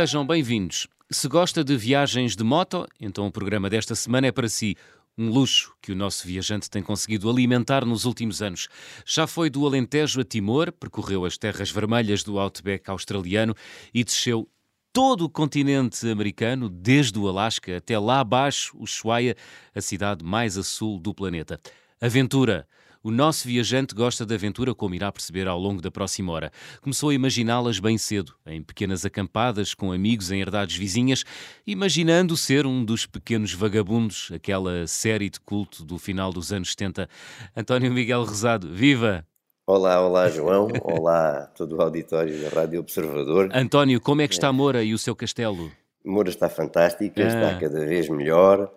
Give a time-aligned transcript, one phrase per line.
[0.00, 0.88] Sejam bem-vindos.
[1.10, 4.74] Se gosta de viagens de moto, então o programa desta semana é para si.
[5.18, 8.66] Um luxo que o nosso viajante tem conseguido alimentar nos últimos anos.
[9.04, 13.54] Já foi do Alentejo a Timor, percorreu as terras vermelhas do Outback australiano
[13.92, 14.48] e desceu
[14.90, 19.36] todo o continente americano, desde o Alasca até lá abaixo, Ushuaia,
[19.74, 21.60] a cidade mais a sul do planeta.
[22.00, 22.66] Aventura.
[23.02, 26.52] O nosso viajante gosta de aventura, como irá perceber ao longo da próxima hora.
[26.82, 31.24] Começou a imaginá-las bem cedo, em pequenas acampadas, com amigos em herdades vizinhas,
[31.66, 37.08] imaginando ser um dos pequenos vagabundos, aquela série de culto do final dos anos 70.
[37.56, 39.24] António Miguel Rezado, viva!
[39.66, 43.48] Olá, olá João, olá todo o auditório da Rádio Observador.
[43.54, 45.72] António, como é que está Moura e o seu castelo?
[46.04, 47.28] Moura está fantástica, ah.
[47.28, 48.70] está cada vez melhor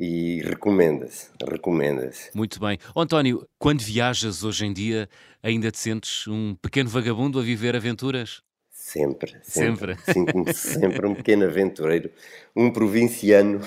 [0.00, 2.34] e recomenda-se, recomenda-se.
[2.34, 2.78] Muito bem.
[2.94, 5.06] Oh, António, quando viajas hoje em dia,
[5.42, 8.40] ainda te sentes um pequeno vagabundo a viver aventuras?
[8.70, 9.94] Sempre, sempre.
[9.94, 10.12] sempre.
[10.12, 12.10] Sinto-me sempre um pequeno aventureiro,
[12.56, 13.60] um provinciano.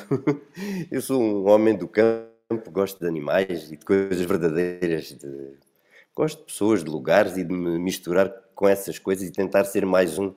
[0.89, 5.09] Eu sou um homem do campo, gosto de animais e de coisas verdadeiras.
[5.09, 5.53] De...
[6.15, 9.85] Gosto de pessoas, de lugares e de me misturar com essas coisas e tentar ser
[9.85, 10.33] mais um.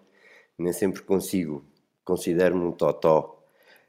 [0.58, 1.64] Nem sempre consigo.
[2.04, 3.32] Considero-me um totó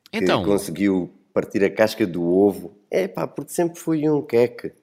[0.10, 0.46] que então...
[0.46, 2.76] conseguiu partir a casca do ovo.
[2.90, 4.74] É pá, porque sempre fui um queque.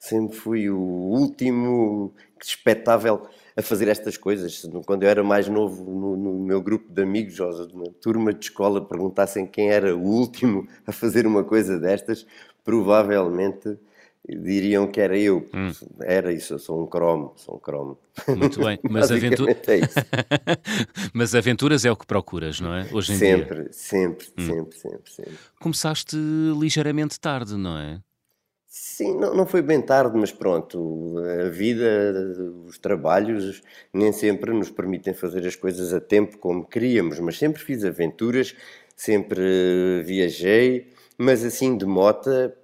[0.00, 4.66] Sempre fui o último espetável a fazer estas coisas.
[4.86, 8.46] Quando eu era mais novo, no, no meu grupo de amigos, ou numa turma de
[8.46, 12.26] escola, perguntassem quem era o último a fazer uma coisa destas,
[12.64, 13.76] provavelmente
[14.28, 15.48] diriam que era eu.
[15.54, 15.72] Hum.
[16.00, 17.98] Era isso, eu sou um cromo, sou um cromo.
[18.36, 19.52] Muito bem, mas, aventura...
[19.52, 19.56] é
[21.14, 22.86] mas aventuras é o que procuras, não é?
[22.92, 23.72] Hoje em sempre, dia.
[23.72, 24.46] Sempre, hum.
[24.46, 25.38] sempre, sempre, sempre.
[25.60, 26.16] Começaste
[26.58, 28.00] ligeiramente tarde, não é?
[28.66, 32.12] Sim, não, não foi bem tarde, mas pronto, a vida,
[32.66, 33.62] os trabalhos
[33.92, 38.54] nem sempre nos permitem fazer as coisas a tempo como queríamos, mas sempre fiz aventuras,
[38.94, 42.54] sempre viajei, mas assim de mota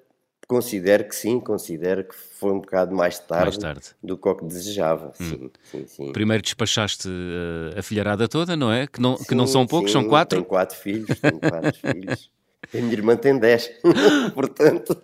[0.47, 3.87] Considero que sim, considero que foi um bocado mais tarde, mais tarde.
[4.03, 5.13] do que o que desejava.
[5.21, 5.25] Hum.
[5.25, 6.13] Sim, sim, sim.
[6.13, 8.87] Primeiro despachaste uh, a filharada toda, não é?
[8.87, 10.39] Que não, sim, que não são poucos, são quatro?
[10.39, 12.31] Tenho quatro filhos, tenho quatro filhos.
[12.73, 13.71] A minha irmã tem dez,
[14.35, 14.97] portanto.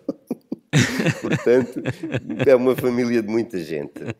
[1.21, 1.81] Portanto,
[2.47, 4.15] é uma família de muita gente.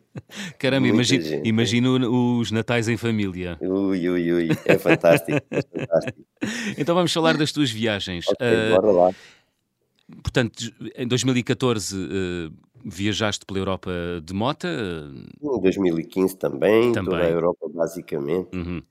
[0.58, 3.56] Caramba, imagino, imagino os natais em família.
[3.60, 6.20] Ui, ui, ui, é fantástico, é fantástico.
[6.76, 8.26] Então vamos falar das tuas viagens.
[8.28, 9.14] Okay, uh, bora lá.
[10.22, 12.50] Portanto, em 2014 uh, eh,
[12.84, 13.90] viajaste pela Europa
[14.22, 14.68] de mota?
[15.42, 17.10] Em 2015 também, também.
[17.10, 18.56] toda a Europa basicamente.
[18.56, 18.82] Uhum.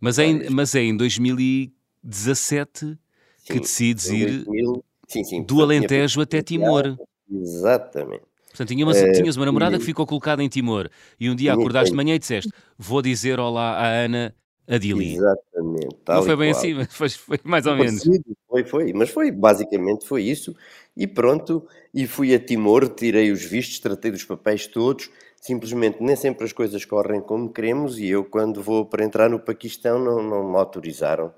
[0.00, 2.96] Mas, é em, mas é em 2017 sim,
[3.44, 6.96] que decides ir 2000, sim, sim, do Alentejo até Timor.
[7.30, 8.22] Exatamente.
[8.48, 10.90] Portanto, tinha uma, uh, tinhas uma namorada que ficou colocada em Timor
[11.20, 14.34] e um dia acordaste de manhã e disseste: Vou dizer olá à Ana
[14.68, 15.14] a Dili.
[15.14, 15.96] Exatamente.
[16.06, 16.58] Não foi bem qual.
[16.58, 18.04] assim, mas foi, foi mais ou menos.
[18.46, 20.54] Foi, foi, mas foi, basicamente foi isso.
[20.96, 25.10] E pronto, e fui a Timor, tirei os vistos, tratei dos papéis todos.
[25.40, 29.38] Simplesmente nem sempre as coisas correm como queremos e eu, quando vou para entrar no
[29.38, 31.32] Paquistão, não, não me autorizaram.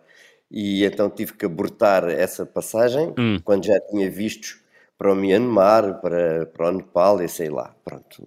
[0.50, 3.38] E então tive que abortar essa passagem, hum.
[3.44, 4.58] quando já tinha vistos
[4.98, 8.22] para o Myanmar, para, para o Nepal e sei lá, pronto.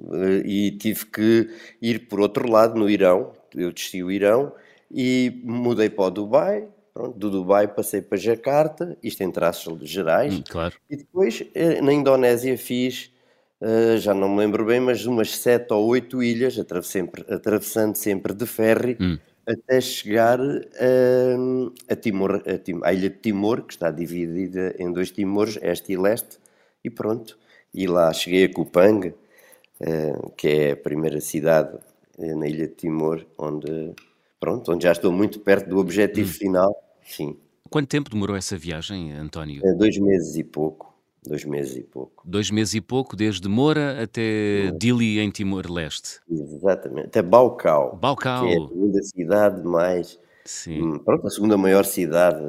[0.46, 1.50] E tive que
[1.82, 4.54] ir por outro lado, no Irão, eu desci o Irão,
[4.94, 6.68] e mudei para o Dubai.
[6.94, 10.36] Pronto, do Dubai passei para Jakarta, isto em traços gerais.
[10.36, 10.76] Hum, claro.
[10.88, 13.12] E depois eh, na Indonésia fiz,
[13.60, 18.46] uh, já não me lembro bem, mas umas sete ou oito ilhas, atravessando sempre de
[18.46, 19.18] ferry, hum.
[19.44, 24.92] até chegar uh, a, Timor, a, Tim, à ilha de Timor, que está dividida em
[24.94, 26.38] dois Timores, este e leste,
[26.84, 27.40] e pronto.
[27.74, 31.76] E lá cheguei a Kupang, uh, que é a primeira cidade
[32.20, 33.96] na ilha de Timor, onde
[34.44, 36.34] pronto, onde já estou muito perto do objetivo hum.
[36.34, 37.38] final, sim.
[37.70, 39.66] Quanto tempo demorou essa viagem, António?
[39.66, 40.94] É dois meses e pouco.
[41.26, 42.22] Dois meses e pouco.
[42.28, 44.70] Dois meses e pouco, desde Moura até.
[44.78, 46.20] Dili, em Timor-Leste.
[46.30, 47.96] Exatamente, até Baucau.
[47.96, 48.46] Baucau.
[48.46, 50.20] Que é a segunda cidade mais...
[50.44, 50.82] Sim.
[50.82, 52.44] Hum, pronto, a segunda maior cidade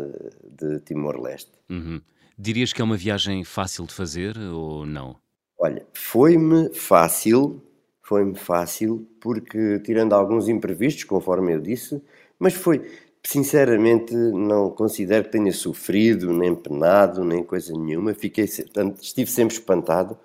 [0.50, 1.52] de Timor-Leste.
[1.70, 2.00] Uhum.
[2.36, 5.14] Dirias que é uma viagem fácil de fazer ou não?
[5.56, 7.62] Olha, foi-me fácil
[8.04, 12.02] foi-me fácil, porque tirando alguns imprevistos, conforme eu disse,
[12.38, 12.86] mas foi,
[13.24, 18.12] sinceramente, não considero que tenha sofrido, nem penado, nem coisa nenhuma.
[18.12, 20.18] Fiquei, estive sempre espantado.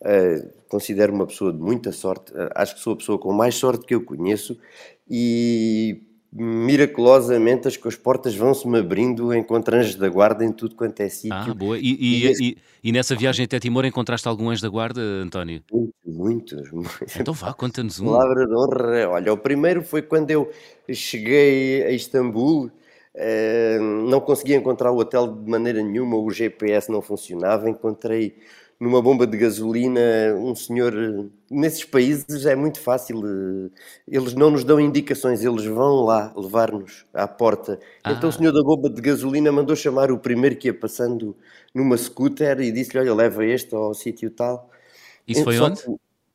[0.00, 2.32] Uh, considero uma pessoa de muita sorte.
[2.32, 4.56] Uh, acho que sou a pessoa com mais sorte que eu conheço
[5.10, 6.02] e
[6.34, 11.32] miraculosamente as, as portas vão-se-me abrindo, encontro anjos da guarda em tudo quanto é sítio.
[11.32, 11.78] Ah, boa.
[11.78, 15.62] E, e, e, e, nessa viagem até Timor encontraste algum anjo da guarda, António?
[16.04, 17.16] Muitos, muitos.
[17.16, 18.06] Então vá, conta-nos um.
[18.06, 19.08] Palavra de honra.
[19.10, 20.50] Olha, o primeiro foi quando eu
[20.92, 22.70] cheguei a Istambul,
[23.16, 27.70] Uh, não conseguia encontrar o hotel de maneira nenhuma, o GPS não funcionava.
[27.70, 28.36] Encontrei
[28.78, 30.00] numa bomba de gasolina
[30.36, 30.92] um senhor.
[31.50, 33.70] Nesses países é muito fácil, eh,
[34.08, 37.78] eles não nos dão indicações, eles vão lá levar-nos à porta.
[38.02, 38.12] Ah.
[38.12, 41.36] Então o senhor da bomba de gasolina mandou chamar o primeiro que ia passando
[41.74, 44.70] numa scooter e disse-lhe: Olha, leva este ao sítio tal.
[45.26, 45.82] Isso foi onde?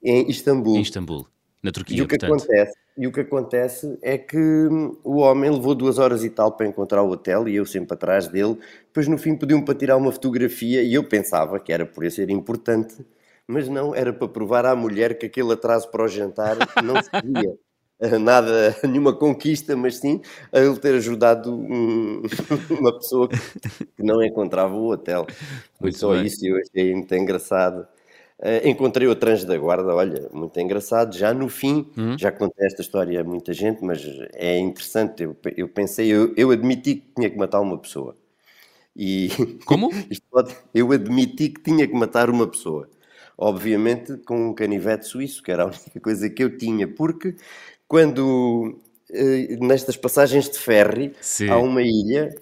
[0.04, 0.78] Em Istambul.
[0.78, 1.28] Em Istambul,
[1.62, 1.98] na Turquia.
[1.98, 2.44] E o que portanto.
[2.44, 2.74] acontece?
[3.00, 6.68] E o que acontece é que hum, o homem levou duas horas e tal para
[6.68, 8.58] encontrar o hotel e eu sempre atrás dele.
[8.88, 12.18] Depois no fim pediu-me para tirar uma fotografia e eu pensava que era por isso
[12.18, 12.98] ser importante,
[13.48, 17.58] mas não, era para provar à mulher que aquele atraso para o jantar não seria
[18.20, 22.22] nada, nenhuma conquista, mas sim a ele ter ajudado um,
[22.82, 25.26] uma pessoa que não encontrava o hotel.
[25.80, 26.26] Muito só bem.
[26.26, 27.88] isso eu achei muito engraçado.
[28.40, 31.14] Uh, encontrei o Trans da Guarda, olha, muito engraçado.
[31.18, 32.18] Já no fim, hum?
[32.18, 34.02] já contei esta história a muita gente, mas
[34.34, 35.24] é interessante.
[35.24, 38.16] Eu, eu pensei, eu, eu, admiti que tinha que matar uma pessoa.
[38.96, 39.28] E
[39.66, 39.90] Como?
[40.32, 42.90] pode, eu admiti que tinha que matar uma pessoa.
[43.38, 47.36] Obviamente com um canivete suíço, que era a única coisa que eu tinha, porque
[47.90, 51.50] quando uh, nestas passagens de ferry Sim.
[51.50, 52.34] há uma ilha,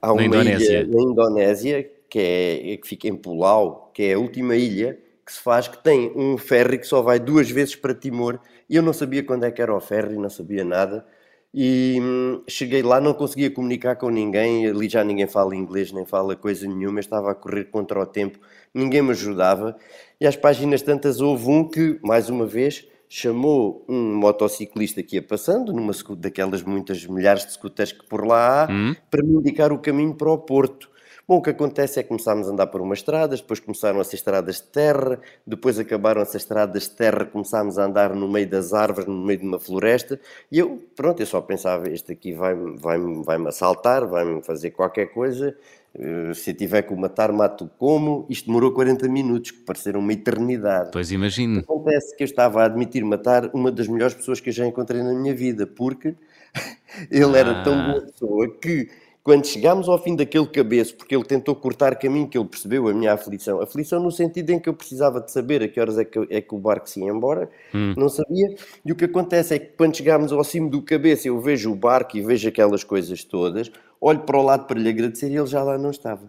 [0.00, 4.56] há uma ilha na Indonésia que, é, que fica em Pulau, que é a última
[4.56, 4.98] ilha
[5.32, 8.38] que se faz que tem um ferry que só vai duas vezes para Timor.
[8.68, 11.06] E eu não sabia quando é que era o ferry, não sabia nada.
[11.54, 14.66] E hum, cheguei lá, não conseguia comunicar com ninguém.
[14.66, 17.00] Ali já ninguém fala inglês, nem fala coisa nenhuma.
[17.00, 18.38] Estava a correr contra o tempo,
[18.74, 19.76] ninguém me ajudava.
[20.20, 25.22] E às páginas tantas houve um que, mais uma vez, chamou um motociclista que ia
[25.22, 28.94] passando, numa daquelas muitas milhares de scooters que por lá há, hum.
[29.10, 30.91] para me indicar o caminho para o Porto.
[31.26, 34.04] Bom, o que acontece é que começámos a andar por umas estradas, depois começaram a
[34.04, 38.28] ser estradas de terra, depois acabaram a ser estradas de terra, começámos a andar no
[38.28, 40.20] meio das árvores, no meio de uma floresta,
[40.50, 45.06] e eu, pronto, eu só pensava, este aqui vai-me vai vai assaltar, vai-me fazer qualquer
[45.06, 45.56] coisa,
[45.94, 48.26] eh, se tiver que o matar, mato como.
[48.28, 50.90] Isto demorou 40 minutos, que pareceram uma eternidade.
[50.92, 51.60] Pois imagino.
[51.60, 55.02] Acontece que eu estava a admitir matar uma das melhores pessoas que eu já encontrei
[55.02, 56.14] na minha vida, porque
[57.10, 57.38] ele ah.
[57.38, 58.88] era tão boa pessoa que
[59.22, 62.92] quando chegámos ao fim daquele cabeço, porque ele tentou cortar caminho, que ele percebeu a
[62.92, 66.04] minha aflição, aflição no sentido em que eu precisava de saber a que horas é
[66.04, 67.94] que, é que o barco se ia embora, hum.
[67.96, 68.54] não sabia,
[68.84, 71.76] e o que acontece é que quando chegámos ao cimo do cabeço, eu vejo o
[71.76, 73.70] barco e vejo aquelas coisas todas,
[74.00, 76.28] olho para o lado para lhe agradecer e ele já lá não estava.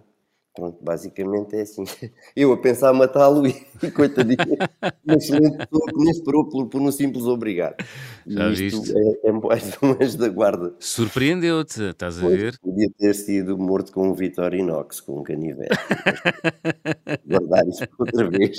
[0.56, 1.84] Pronto, basicamente é assim.
[2.36, 3.54] Eu a pensar matá-lo e,
[3.92, 4.38] coitadinho,
[5.04, 7.84] uma excelente pessoa que nem esperou por, por um simples obrigado.
[8.28, 8.94] Já viste?
[8.96, 10.75] É, é mais um anjo da guarda.
[10.80, 12.58] Surpreendeu-te, estás a ver?
[12.60, 15.70] Podia ter sido morto com um Vitorinox, com um canivete.
[17.28, 18.58] Guardar isso outra vez.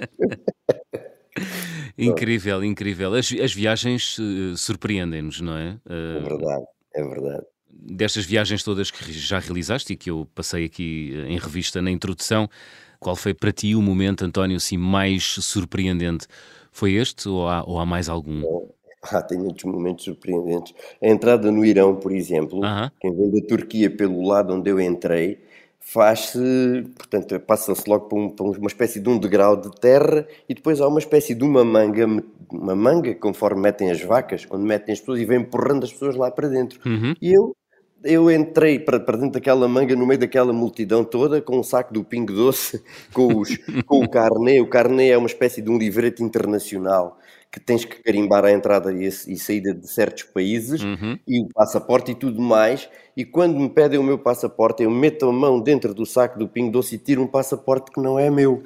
[1.99, 3.15] incrível, incrível.
[3.15, 5.79] As, as viagens uh, surpreendem-nos, não é?
[5.87, 6.19] Uh...
[6.19, 6.65] É verdade,
[6.95, 7.47] é verdade
[7.87, 11.91] destas viagens todas que já realizaste e que eu passei aqui eh, em revista na
[11.91, 12.49] introdução,
[12.99, 16.27] qual foi para ti o momento, António, assim, mais surpreendente?
[16.73, 18.43] Foi este ou há, ou há mais algum?
[19.13, 20.75] Ah, tem muitos momentos surpreendentes.
[21.03, 22.91] A entrada no Irão, por exemplo, uh -huh.
[23.01, 25.39] quem vem da Turquia pelo lado onde eu entrei,
[25.85, 30.55] faz-se, portanto, passa-se logo para, um, para, uma espécie de um degrau de terra e
[30.55, 32.07] depois há uma espécie de uma manga,
[32.51, 36.17] uma manga, conforme metem as vacas, onde metem as pessoas e vêm empurrando as pessoas
[36.17, 36.81] lá para dentro.
[36.87, 37.15] Uhum.
[37.21, 37.55] E eu
[38.05, 41.93] eu entrei para, para dentro daquela manga, no meio daquela multidão toda, com um saco
[41.93, 42.85] do Pingo Doce,
[43.15, 43.57] com, os,
[43.87, 44.61] com o carnê.
[44.61, 47.19] O carnê é uma espécie de um livrete internacional
[47.55, 51.17] que tens que carimbar a entrada e, a, e saída de certos países, uhum.
[51.25, 52.89] e o passaporte e tudo mais.
[53.17, 56.49] E quando me pedem o meu passaporte, eu meto a mão dentro do saco do
[56.49, 58.61] Pingo Doce e tiro um passaporte que não é meu.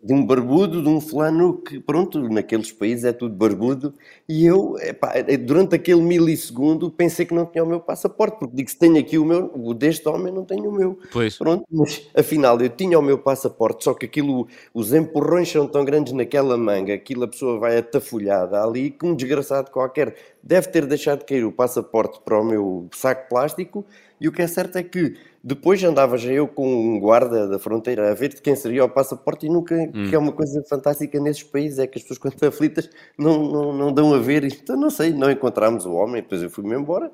[0.00, 3.92] De um barbudo, de um fulano que, pronto, naqueles países é tudo barbudo,
[4.28, 5.14] e eu, epá,
[5.44, 9.18] durante aquele milissegundo, pensei que não tinha o meu passaporte, porque digo, se tenho aqui
[9.18, 10.98] o meu, o deste homem não tenho o meu.
[11.10, 11.36] Pois.
[11.36, 15.84] Pronto, mas afinal eu tinha o meu passaporte, só que aquilo, os empurrões são tão
[15.84, 20.86] grandes naquela manga, aquilo a pessoa vai atafolhada ali, que um desgraçado qualquer deve ter
[20.86, 23.84] deixado cair o passaporte para o meu saco plástico,
[24.20, 25.16] e o que é certo é que
[25.48, 28.88] depois andava já eu com um guarda da fronteira a ver de quem seria o
[28.88, 30.08] passaporte e nunca, hum.
[30.08, 33.50] que é uma coisa fantástica nesses países, é que as pessoas quando estão aflitas não,
[33.50, 36.76] não, não dão a ver, então não sei, não encontramos o homem, depois eu fui-me
[36.76, 37.10] embora.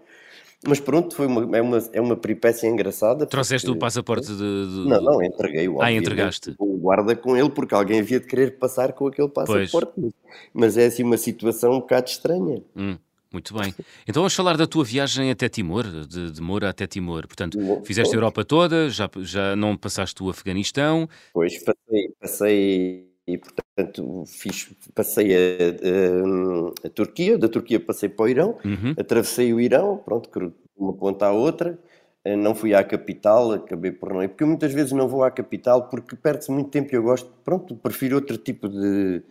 [0.66, 3.26] Mas pronto, foi uma, é, uma, é uma peripécia engraçada.
[3.26, 3.76] Trouxeste porque...
[3.76, 6.54] o passaporte de, de, Não, não, entreguei o Ah, entregaste.
[6.58, 9.92] O guarda com ele, porque alguém havia de querer passar com aquele passaporte.
[9.94, 10.12] Pois.
[10.54, 12.62] Mas é assim uma situação um bocado estranha.
[12.74, 12.96] Hum.
[13.34, 13.74] Muito bem.
[14.06, 17.26] Então vamos falar da tua viagem até Timor, de, de Moura até Timor.
[17.26, 21.08] Portanto, fizeste a Europa toda, já, já não passaste o Afeganistão.
[21.32, 28.24] Pois, passei, passei e portanto fiz, passei a, a, a, Turquia, da Turquia passei para
[28.24, 28.94] o Irão, uhum.
[28.96, 31.76] atravessei o Irão, pronto, de uma ponta à outra,
[32.24, 35.24] eh, não fui à capital, acabei por não ir, porque eu muitas vezes não vou
[35.24, 39.22] à capital porque perde-se muito tempo e eu gosto, pronto, prefiro outro tipo de,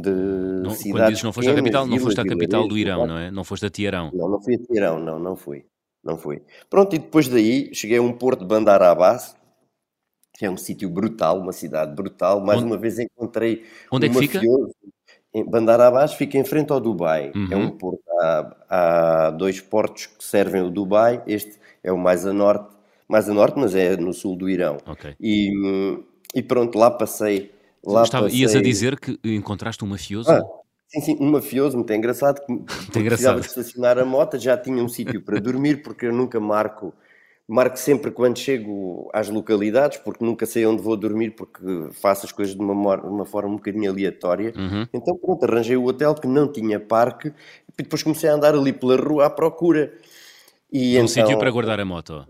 [0.00, 0.92] de não, cidades.
[0.92, 3.30] Quando dizes não foste à capital, não foste à capital do Irão, não é?
[3.30, 4.10] Não foste a Tiarão.
[4.14, 5.64] Não, não fui a Tiarão, não, não fui.
[6.04, 6.42] Não fui.
[6.70, 9.36] Pronto, e depois daí cheguei a um porto de Bandar Abbas,
[10.38, 12.40] que é um sítio brutal, uma cidade brutal.
[12.40, 12.68] Mais Onde?
[12.68, 14.40] uma vez encontrei Onde é que fica?
[15.34, 17.32] Em Bandar Abbas fica em frente ao Dubai.
[17.34, 17.48] Uhum.
[17.50, 21.22] É um porto, há, há dois portos que servem o Dubai.
[21.26, 22.74] Este é o mais a norte,
[23.06, 24.78] mais a norte, mas é no sul do Irão.
[24.86, 25.14] Okay.
[25.20, 25.50] E,
[26.34, 27.52] e pronto, lá passei.
[27.88, 28.40] Lá Estava, passei...
[28.40, 30.30] Ias a dizer que encontraste um mafioso?
[30.30, 30.42] Ah,
[30.86, 32.44] sim, sim, um mafioso, muito engraçado.
[32.44, 32.68] Que muito
[32.98, 33.06] engraçado.
[33.06, 36.92] precisava de estacionar a moto, já tinha um sítio para dormir, porque eu nunca marco
[37.48, 42.32] marco sempre quando chego às localidades, porque nunca sei onde vou dormir, porque faço as
[42.32, 44.52] coisas de uma, uma forma um bocadinho aleatória.
[44.54, 44.86] Uhum.
[44.92, 48.72] Então, pronto, arranjei o hotel que não tinha parque e depois comecei a andar ali
[48.72, 49.94] pela rua à procura.
[50.70, 52.26] E um então, sítio para guardar a moto.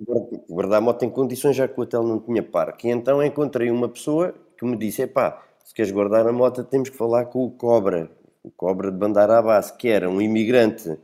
[0.48, 2.86] Guardar a moto em condições, já que o hotel não tinha parque.
[2.86, 6.88] E então encontrei uma pessoa que me disse: pá, se queres guardar a moto, temos
[6.88, 8.10] que falar com o Cobra,
[8.42, 10.96] o Cobra de Bandar Abbas, que era um imigrante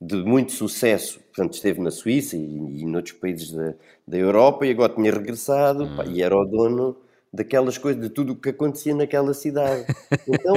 [0.00, 3.72] de muito sucesso, portanto esteve na Suíça e, e noutros países da,
[4.08, 6.96] da Europa e agora tinha regressado pá, e era o dono
[7.32, 9.86] daquelas coisas, de tudo o que acontecia naquela cidade.
[10.26, 10.56] Então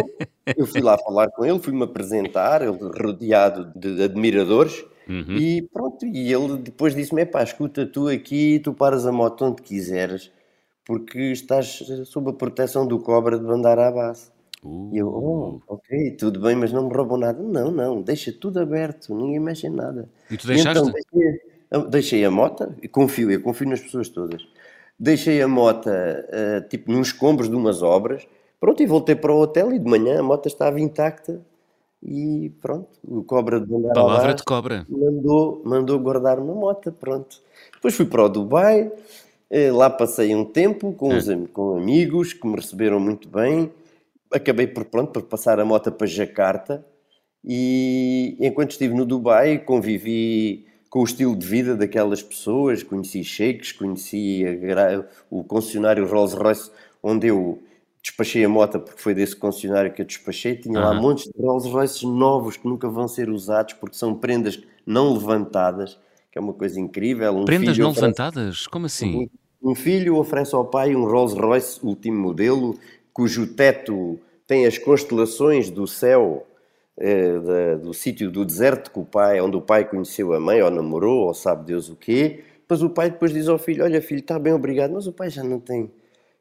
[0.57, 5.37] eu fui lá falar com ele, fui-me apresentar, ele rodeado de admiradores uhum.
[5.37, 9.61] e pronto, e ele depois disse-me, pá, escuta tu aqui, tu paras a moto onde
[9.61, 10.31] quiseres,
[10.85, 14.31] porque estás sob a proteção do cobra de Bandar Abbas.
[14.63, 14.89] Uh.
[14.93, 17.41] E eu, oh, ok, tudo bem, mas não me roubam nada.
[17.41, 20.09] Não, não, deixa tudo aberto, ninguém mexe em nada.
[20.29, 20.79] E tu deixaste?
[20.79, 24.41] então, deixei, deixei, a moto, e confio, eu confio nas pessoas todas.
[24.97, 28.27] Deixei a moto, uh, tipo, nos escombros de umas obras,
[28.59, 31.41] pronto, e voltei para o hotel e de manhã a moto estava intacta
[32.05, 34.85] e pronto, o cobra de Bandar Palavra de cobra.
[34.89, 37.37] Mandou, mandou guardar uma moto, pronto.
[37.73, 38.91] Depois fui para o Dubai, eh,
[39.71, 43.71] lá passei um tempo com, os, com amigos que me receberam muito bem,
[44.31, 46.83] acabei por, pronto, por passar a moto para Jacarta
[47.45, 53.71] e enquanto estive no Dubai convivi com o estilo de vida daquelas pessoas, conheci sheiks,
[53.71, 57.61] conheci a, o concessionário Rolls Royce onde eu
[58.01, 60.85] despachei a moto porque foi desse concessionário que eu despachei, tinha uhum.
[60.85, 65.13] lá montes de Rolls Royces novos que nunca vão ser usados porque são prendas não
[65.13, 65.99] levantadas,
[66.31, 67.37] que é uma coisa incrível.
[67.37, 68.01] Um prendas não oferece...
[68.01, 68.67] levantadas?
[68.67, 69.29] Como assim?
[69.63, 72.77] Um, filho oferece ao pai um Rolls Royce último modelo
[73.13, 76.45] cujo teto tem as constelações do céu
[76.97, 80.61] eh, da, do sítio do deserto que o pai, onde o pai conheceu a mãe,
[80.61, 82.43] ou namorou, ou sabe Deus o quê.
[82.59, 85.29] Depois o pai depois diz ao filho: Olha, filho, está bem, obrigado, mas o pai
[85.29, 85.91] já não tem,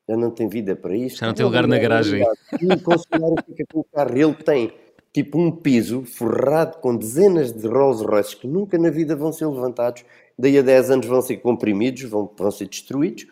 [0.08, 1.20] já não tem vida para isto.
[1.20, 2.22] Já não tem lugar na garagem.
[2.60, 4.16] E o concessionário fica com o carro.
[4.16, 4.72] Ele tem
[5.12, 9.46] tipo um piso forrado com dezenas de Rolls Royces que nunca na vida vão ser
[9.46, 10.04] levantados.
[10.38, 13.26] Daí a 10 anos vão ser comprimidos, vão, vão ser destruídos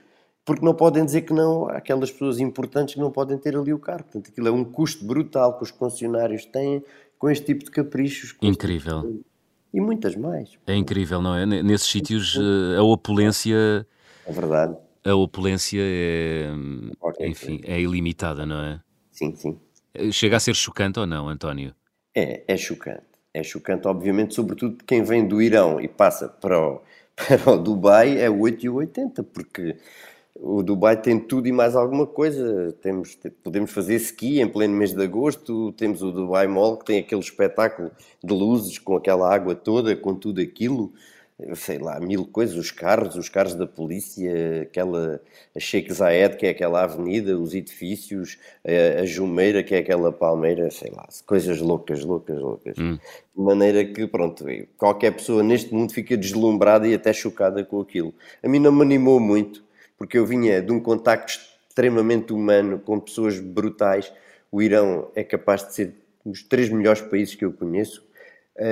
[0.45, 3.79] porque não podem dizer que não aquelas pessoas importantes que não podem ter ali o
[3.79, 4.05] carro.
[4.05, 6.83] Portanto, aquilo é um custo brutal que os concessionários têm
[7.19, 8.35] com este tipo de caprichos.
[8.43, 9.03] Incrível.
[9.03, 9.21] Tipo de...
[9.73, 10.59] E muitas mais.
[10.67, 11.47] É incrível, não é?
[11.47, 13.87] Nesses sítios eh, a opulência.
[14.27, 14.77] É verdade.
[15.05, 16.51] A opulência é.
[17.21, 18.81] Enfim, é ilimitada, não é?
[19.13, 19.61] Sim, sim.
[19.95, 21.73] Eh, chega a ser chocante ou não, António?
[22.13, 23.10] É, é chocante.
[23.33, 26.83] É chocante, obviamente, sobretudo quem vem do Irão e passa para o,
[27.17, 29.77] para o Dubai é o 8 e o 80, porque
[30.35, 32.73] o Dubai tem tudo e mais alguma coisa.
[32.81, 35.73] Temos, podemos fazer ski em pleno mês de agosto.
[35.73, 37.91] Temos o Dubai Mall que tem aquele espetáculo
[38.25, 40.93] de luzes com aquela água toda, com tudo aquilo.
[41.55, 42.57] Sei lá, mil coisas.
[42.57, 45.21] Os carros, os carros da polícia, aquela
[45.59, 50.71] Sheikh Zayed, que é aquela avenida, os edifícios, a, a Jumeira, que é aquela palmeira,
[50.71, 52.77] sei lá, coisas loucas, loucas, loucas.
[52.79, 52.97] Hum.
[53.37, 54.45] De maneira que, pronto,
[54.77, 58.15] qualquer pessoa neste mundo fica deslumbrada e até chocada com aquilo.
[58.43, 59.69] A mim não me animou muito
[60.01, 64.11] porque eu vinha de um contacto extremamente humano com pessoas brutais.
[64.51, 65.95] O Irão é capaz de ser
[66.25, 68.03] um dos três melhores países que eu conheço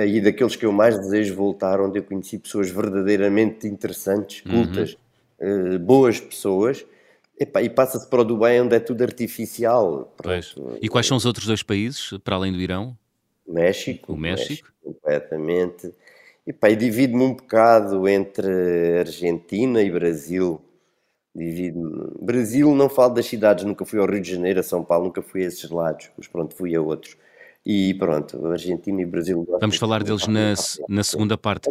[0.05, 4.65] e daqueles que eu mais desejo voltar, onde eu conheci pessoas verdadeiramente interessantes, uhum.
[4.65, 4.97] cultas,
[5.39, 5.75] uhum.
[5.75, 6.85] uh, boas pessoas.
[7.39, 10.13] Epá, e passa-se para o Dubai, onde é tudo artificial.
[10.81, 12.97] E quais são os outros dois países, para além do Irão?
[13.47, 14.13] México.
[14.13, 14.49] O México.
[14.49, 15.93] México completamente.
[16.45, 20.61] Epá, e divido-me um bocado entre Argentina e Brasil.
[21.33, 25.05] Divido Brasil, não falo das cidades, nunca fui ao Rio de Janeiro, a São Paulo,
[25.05, 27.15] nunca fui a esses lados, mas pronto, fui a outros.
[27.65, 29.45] E pronto, Argentina e Brasil.
[29.59, 30.53] Vamos falar deles na,
[30.87, 31.69] na segunda parte.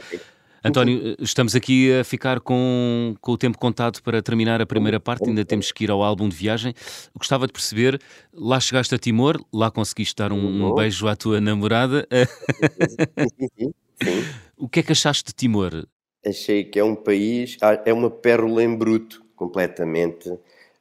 [0.65, 5.29] António, estamos aqui a ficar com, com o tempo contado para terminar a primeira parte,
[5.29, 6.75] ainda temos que ir ao álbum de viagem.
[7.17, 8.01] Gostava de perceber,
[8.35, 12.07] lá chegaste a Timor, lá conseguiste dar um, um beijo à tua namorada.
[13.29, 14.25] Sim, sim, sim.
[14.57, 15.87] O que é que achaste de Timor?
[16.27, 20.29] achei que é um país, ah, é uma pérola em bruto, completamente.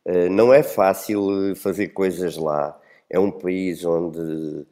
[0.06, 2.80] Uh, não é fácil fazer coisas lá.
[3.10, 4.66] É um país onde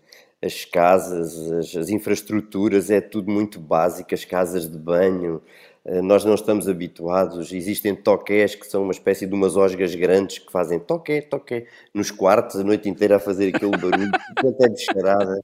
[0.46, 5.42] as casas, as, as infraestruturas, é tudo muito básico, as casas de banho,
[5.86, 7.54] eh, nós não estamos habituados.
[7.54, 12.10] Existem toqués que são uma espécie de umas osgas grandes que fazem toqué, toqué nos
[12.10, 15.40] quartos a noite inteira a fazer aquele barulho, até descarada.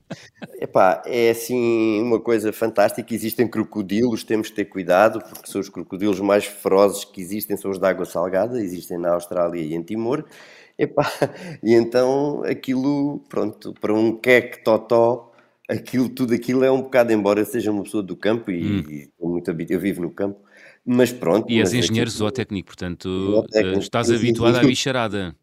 [0.59, 3.13] Epá, é assim uma coisa fantástica.
[3.13, 7.69] Existem crocodilos, temos que ter cuidado, porque são os crocodilos mais ferozes que existem, são
[7.69, 10.25] os de água salgada, existem na Austrália e em Timor.
[10.81, 11.03] Epá,
[11.63, 15.31] e então aquilo, pronto, para um queque totó
[15.69, 18.83] aquilo, tudo aquilo é um bocado, embora seja uma pessoa do campo e, hum.
[18.89, 20.39] e muito habituado, eu vivo no campo,
[20.83, 21.47] mas pronto.
[21.51, 25.35] E és engenheiro aquilo, zootécnico, portanto zootécnico, estás sim, habituado à bicharada.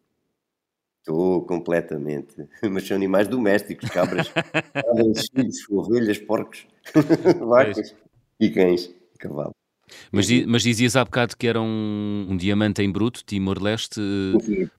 [0.99, 2.35] Estou completamente,
[2.69, 6.67] mas são animais domésticos, cabras, cabras filhos, ovelhas, porcos,
[7.39, 7.95] vacas
[8.41, 9.55] e cães, cavalo.
[10.11, 14.01] Mas, mas dizias há bocado que era um, um diamante em bruto, Timor-Leste.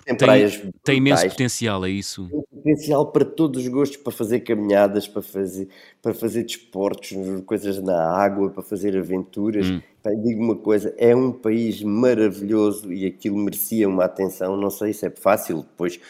[0.04, 2.28] Tem, tem, tem imenso potencial, é isso?
[2.28, 5.68] Tem potencial para todos os gostos, para fazer caminhadas, para fazer,
[6.02, 7.12] para fazer desportos,
[7.46, 9.70] coisas na água, para fazer aventuras.
[9.70, 9.80] Hum.
[10.22, 14.56] digo uma coisa, é um país maravilhoso e aquilo merecia uma atenção.
[14.56, 16.00] Não sei se é fácil, depois,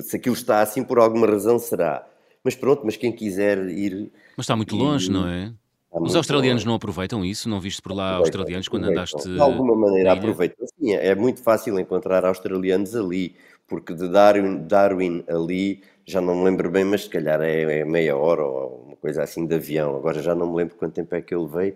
[0.00, 2.06] se aquilo está assim por alguma razão, será.
[2.42, 4.12] Mas pronto, mas quem quiser ir.
[4.36, 5.52] Mas está muito longe, não é?
[6.00, 7.48] Os australianos não aproveitam isso?
[7.48, 9.28] Não viste por lá australianos quando andaste?
[9.28, 10.66] De alguma maneira aproveitam.
[10.66, 13.34] Sim, é muito fácil encontrar australianos ali,
[13.66, 17.84] porque de Darwin, Darwin ali, já não me lembro bem, mas se calhar é, é,
[17.84, 19.96] meia hora ou uma coisa assim de avião.
[19.96, 21.74] Agora já não me lembro quanto tempo é que ele veio,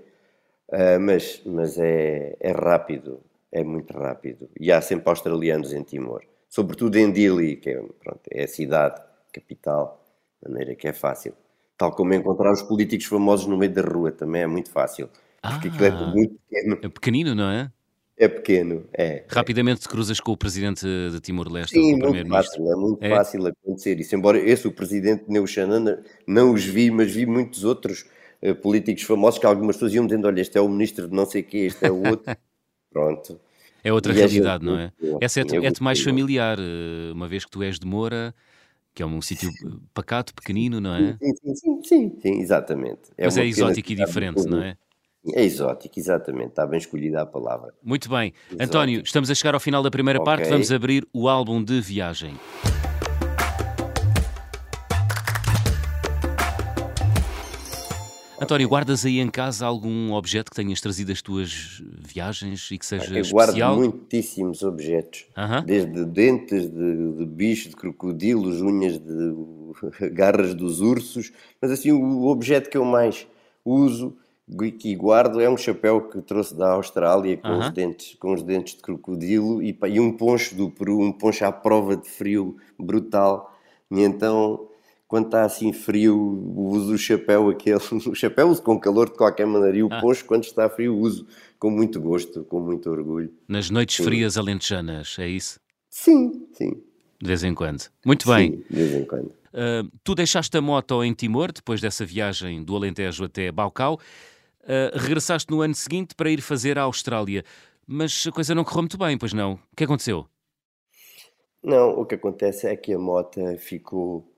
[0.69, 4.49] uh, mas, mas é, é rápido, é muito rápido.
[4.59, 9.01] E há sempre australianos em Timor, sobretudo em Dili, que é, pronto, é a cidade,
[9.33, 10.05] capital,
[10.43, 11.35] de maneira que é fácil.
[11.81, 15.09] Tal como encontrar os políticos famosos no meio da rua também é muito fácil.
[15.41, 16.79] Porque ah, aquilo é muito pequeno.
[16.83, 17.73] É pequenino, não é?
[18.19, 19.25] É pequeno, é.
[19.27, 23.09] Rapidamente te cruzas com o presidente de Timor-Leste, Sim, muito fácil, é muito é.
[23.09, 24.15] fácil acontecer isso.
[24.15, 28.05] Embora esse, o presidente Neuxanana, não os vi, mas vi muitos outros
[28.43, 31.25] uh, políticos famosos que algumas pessoas iam dizendo, olha, este é o ministro de não
[31.25, 32.37] sei o quê, este é o outro.
[32.93, 33.41] Pronto.
[33.83, 34.93] É outra e realidade, não é?
[35.19, 38.35] Essa é-te é mais familiar, eh, uma vez que tu és de Moura
[38.95, 39.51] que é um sítio
[39.95, 41.17] pacato, pequenino, não é?
[41.17, 43.11] Sim, sim, sim, sim, sim exatamente.
[43.17, 44.77] É Mas é exótico e diferente, não é?
[45.35, 47.75] É exótico, exatamente, está bem escolhida a palavra.
[47.83, 48.33] Muito bem.
[48.47, 48.63] Exótico.
[48.63, 50.37] António, estamos a chegar ao final da primeira okay.
[50.37, 52.35] parte, vamos abrir o álbum de viagem.
[58.41, 62.87] António, guardas aí em casa algum objeto que tenhas trazido das tuas viagens e que
[62.87, 63.77] seja Eu especial?
[63.77, 65.65] guardo muitíssimos objetos, uh -huh.
[65.65, 69.35] desde dentes de, de bicho, de crocodilos, unhas de
[70.13, 73.27] garras dos ursos, mas assim o objeto que eu mais
[73.63, 74.17] uso
[74.83, 77.69] e guardo é um chapéu que trouxe da Austrália com, uh -huh.
[77.69, 81.45] os, dentes, com os dentes de crocodilo e, e um poncho do Peru, um poncho
[81.45, 83.55] à prova de frio brutal.
[83.91, 84.70] E então
[85.11, 86.17] quando está assim frio,
[86.55, 90.01] uso o chapéu aquele, o chapéu uso com calor de qualquer maneira e o ah.
[90.01, 91.27] poncho quando está frio uso
[91.59, 93.29] com muito gosto, com muito orgulho.
[93.49, 94.05] Nas noites sim.
[94.05, 95.59] frias alentejanas, é isso?
[95.91, 96.81] Sim, sim.
[97.21, 97.91] De vez em quando.
[98.07, 98.53] Muito bem.
[98.53, 99.27] Sim, de vez em quando.
[99.27, 103.99] Uh, tu deixaste a moto em Timor, depois dessa viagem do Alentejo até Baucau.
[104.63, 107.45] Uh, regressaste no ano seguinte para ir fazer a Austrália.
[107.85, 109.55] Mas a coisa não correu muito bem, pois não?
[109.55, 110.25] O que aconteceu?
[111.65, 114.31] Não, o que acontece é que a moto ficou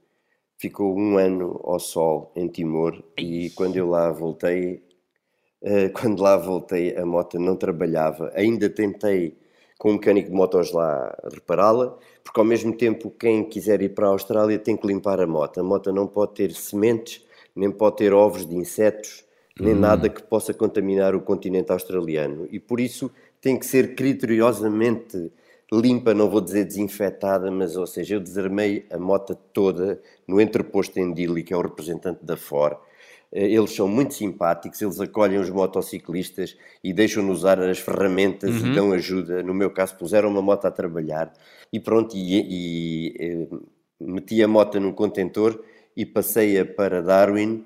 [0.63, 4.81] ficou um ano ao sol em Timor e quando eu lá voltei,
[5.61, 8.31] uh, quando lá voltei a moto não trabalhava.
[8.37, 9.37] Ainda tentei
[9.77, 14.07] com um mecânico de motos lá repará-la, porque ao mesmo tempo quem quiser ir para
[14.07, 15.59] a Austrália tem que limpar a moto.
[15.59, 17.25] A moto não pode ter sementes,
[17.57, 19.25] nem pode ter ovos de insetos,
[19.59, 19.81] nem hum.
[19.81, 22.47] nada que possa contaminar o continente australiano.
[22.53, 25.33] E por isso tem que ser criteriosamente
[25.73, 30.99] limpa, não vou dizer desinfetada, mas ou seja, eu desarmei a moto toda no entreposto
[31.01, 32.79] em Dili, que é o representante da FOR.
[33.33, 38.67] Eh, eles são muito simpáticos, eles acolhem os motociclistas e deixam-nos usar as ferramentas uhum.
[38.67, 39.43] e dão ajuda.
[39.43, 41.33] No meu caso, puseram uma moto a trabalhar
[41.73, 43.49] e pronto, e, e, e eh,
[43.99, 45.65] meti a moto num contentor
[45.97, 47.65] e passei-a para Darwin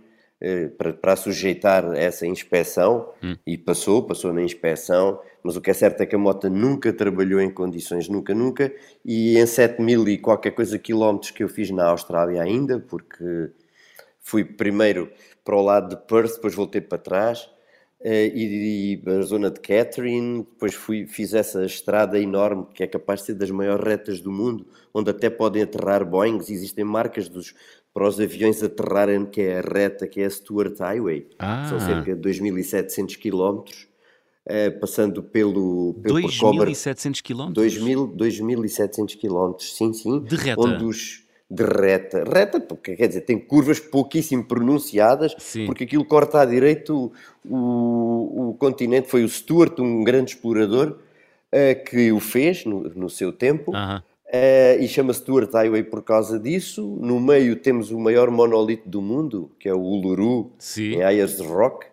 [0.77, 3.37] para, para sujeitar essa inspeção hum.
[3.47, 6.93] e passou, passou na inspeção, mas o que é certo é que a moto nunca
[6.93, 8.73] trabalhou em condições, nunca, nunca,
[9.05, 13.51] e em 7 mil e qualquer coisa quilómetros que eu fiz na Austrália ainda, porque
[14.21, 15.11] fui primeiro
[15.45, 17.49] para o lado de Perth, depois voltei para trás,
[18.01, 22.87] eh, e, e a zona de Catherine, depois fui, fiz essa estrada enorme, que é
[22.87, 27.29] capaz de ser das maiores retas do mundo, onde até podem aterrar Boeings, existem marcas
[27.29, 27.55] dos,
[27.97, 31.29] para os aviões aterrarem, que é a reta, que é a Stuart Highway.
[31.39, 31.65] Ah.
[31.67, 33.65] São cerca de 2.700 km.
[33.65, 35.95] uh, passando pelo...
[36.03, 37.75] pelo 2.700 quilómetros?
[37.75, 40.21] 2.700 quilómetros, sim, sim.
[40.21, 40.61] De reta?
[40.61, 42.23] Onde os, de reta.
[42.23, 45.65] Reta, porque quer dizer, tem curvas pouquíssimo pronunciadas, Sim.
[45.65, 47.11] porque aquilo corta à direita o,
[47.49, 49.09] o, o, continente.
[49.09, 50.99] Foi o Stuart, um grande explorador,
[51.51, 53.71] uh, que o fez no, no seu tempo.
[53.71, 54.03] Uh -huh.
[54.29, 56.99] Uh, e chama-se Stuart Highway por causa disso.
[57.01, 60.97] No meio temos o maior monolito do mundo, que é o Uluru, Sim.
[60.97, 61.87] em Ayers Rock,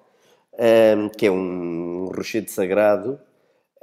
[0.54, 3.20] um, que é um rochedo sagrado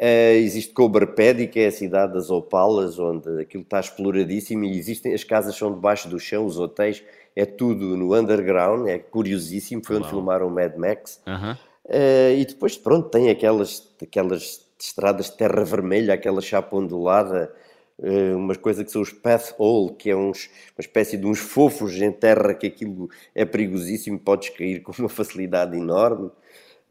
[0.00, 5.12] Uh, existe Coberpedi, que é a cidade das opalas, onde aquilo está exploradíssimo e existem,
[5.12, 7.04] as casas são debaixo do chão, os hotéis,
[7.36, 10.14] é tudo no underground, é curiosíssimo, foi onde Uau.
[10.14, 11.20] filmaram o Mad Max.
[11.26, 11.52] Uh
[11.84, 17.52] uh, e depois, pronto, tem aquelas, aquelas estradas de terra vermelha, aquela chapa ondulada,
[18.00, 21.38] uh, umas coisas que são os path hole, que é uns, uma espécie de uns
[21.38, 26.30] fofos em terra que aquilo é perigosíssimo, podes cair com uma facilidade enorme.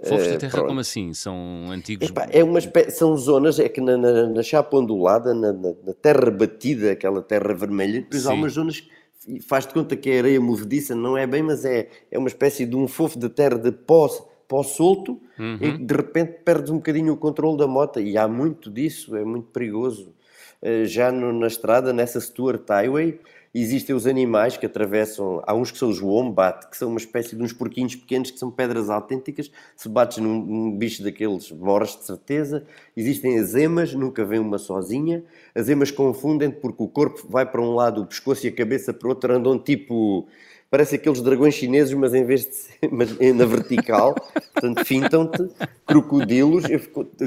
[0.02, 1.13] Fofos eh, terra, como assim?
[1.13, 2.10] Ssão antigos.
[2.10, 5.74] Epá, é uma espécie, são zonas, é que na, na, na chapa ondulada, na, na,
[5.86, 8.30] na, terra batida, aquela terra vermelha, depois Sim.
[8.30, 11.65] há umas zonas que faz de conta que é areia movediça, não é bem, mas
[11.65, 14.08] é, é uma espécie de um fofo de terra de pó,
[14.48, 15.58] pó solto, uhum.
[15.62, 19.26] e de repente perdes um bocadinho o controle da moto, e há muito disso, é
[19.26, 20.13] muito perigoso.
[20.62, 23.19] Eh, já no, na estrada, nessa Stuart Highway,
[23.54, 27.36] Existem os animais que atravessam, há uns que são os wombat, que são uma espécie
[27.36, 29.50] de uns porquinhos pequenos que são pedras autênticas.
[29.76, 32.63] Se bates num, num bicho daqueles, morres de certeza.
[32.95, 35.24] Existem as emas, nunca vem uma sozinha.
[35.56, 38.93] As emas confundem porque o corpo vai para um lado, o pescoço e a cabeça
[38.93, 40.28] para o outro, andam tipo
[40.69, 44.15] parece aqueles dragões chineses, mas em vez de ser mas na vertical,
[44.53, 45.49] portanto, fintam-te,
[45.86, 46.65] crocodilos.
[46.69, 46.79] Eu,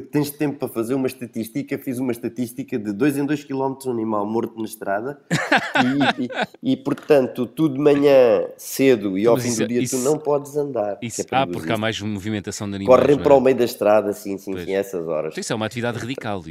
[0.03, 3.91] tens tempo para fazer uma estatística, fiz uma estatística de 2 em 2 km um
[3.91, 5.21] animal morto na estrada
[6.21, 9.99] e, e, e, portanto, tu de manhã cedo e ao mas fim do dia isso,
[9.99, 10.99] tu não podes andar.
[11.03, 13.01] Isso, é ah, porque há mais movimentação de animais.
[13.01, 15.37] Correm para o meio da estrada, sim, sim, sim, essas horas.
[15.37, 16.43] Isso é uma atividade radical.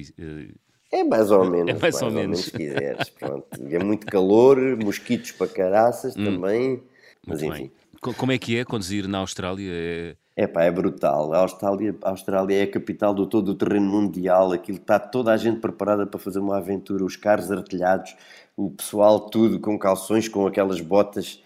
[0.92, 1.70] É mais ou menos.
[1.70, 2.40] É mais, mais ou, menos.
[2.42, 3.10] se quiseres.
[3.10, 3.46] Pronto.
[3.70, 6.26] É muito calor, mosquitos para caraças hum.
[6.26, 6.84] também.
[7.26, 7.72] Mas muito enfim.
[8.04, 8.14] Bem.
[8.14, 9.70] Como é que é conduzir na Austrália?
[9.72, 10.16] É...
[10.36, 11.34] É pá, é brutal.
[11.34, 14.52] A Austrália, a Austrália é a capital do todo o terreno mundial.
[14.52, 17.06] Aquilo está toda a gente preparada para fazer uma aventura.
[17.06, 18.16] Os carros artilhados,
[18.56, 21.44] o pessoal, tudo com calções, com aquelas botas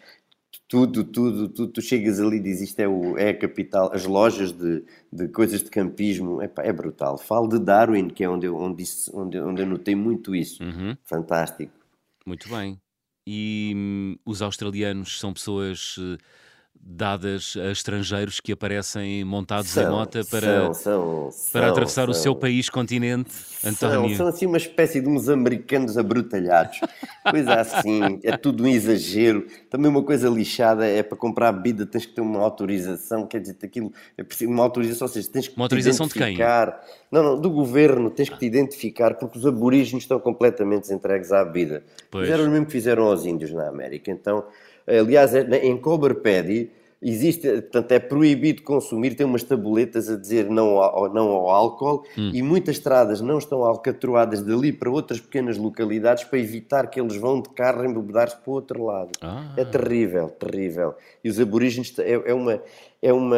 [0.67, 4.05] tudo, tudo, tudo, tu chegas ali e dizes isto é, o, é a capital, as
[4.05, 7.17] lojas de, de coisas de campismo, epá, é brutal.
[7.17, 10.63] Falo de Darwin, que é onde eu, onde, onde, onde eu notei muito isso.
[10.63, 10.97] Uhum.
[11.03, 11.71] Fantástico.
[12.25, 12.79] Muito bem.
[13.27, 16.17] E hum, os australianos são pessoas uh,
[16.81, 22.13] dadas a estrangeiros que aparecem montados são, em mota para, são, são, para atravessar o
[22.13, 23.31] seu país, continente,
[23.63, 24.15] António?
[24.15, 26.79] São, assim uma espécie de uns americanos abrutalhados,
[27.29, 29.47] coisa assim, é tudo um exagero.
[29.69, 33.57] Também uma coisa lixada é para comprar bebida tens que ter uma autorização, quer dizer,
[33.61, 36.37] aquilo é preciso uma autorização, ou seja, tens que uma autorização de quem?
[37.11, 41.43] Não, não, do governo, tens que te identificar, porque os aborígenes estão completamente entregues à
[41.43, 41.83] bebida.
[42.11, 42.25] Pois.
[42.25, 44.11] Fizeram o mesmo que fizeram aos índios na América.
[44.11, 44.43] Então,
[44.87, 46.71] aliás, é, em Coberpedi
[47.01, 52.03] existe, portanto, é proibido consumir, tem umas tabuletas a dizer não ao, não ao álcool
[52.17, 52.31] hum.
[52.33, 57.15] e muitas estradas não estão alcatroadas dali para outras pequenas localidades para evitar que eles
[57.15, 59.11] vão de carro embebedar-se para o outro lado.
[59.21, 59.53] Ah.
[59.55, 60.95] É terrível, terrível.
[61.23, 62.61] E os aborígenes é, é, uma,
[63.01, 63.37] é, uma,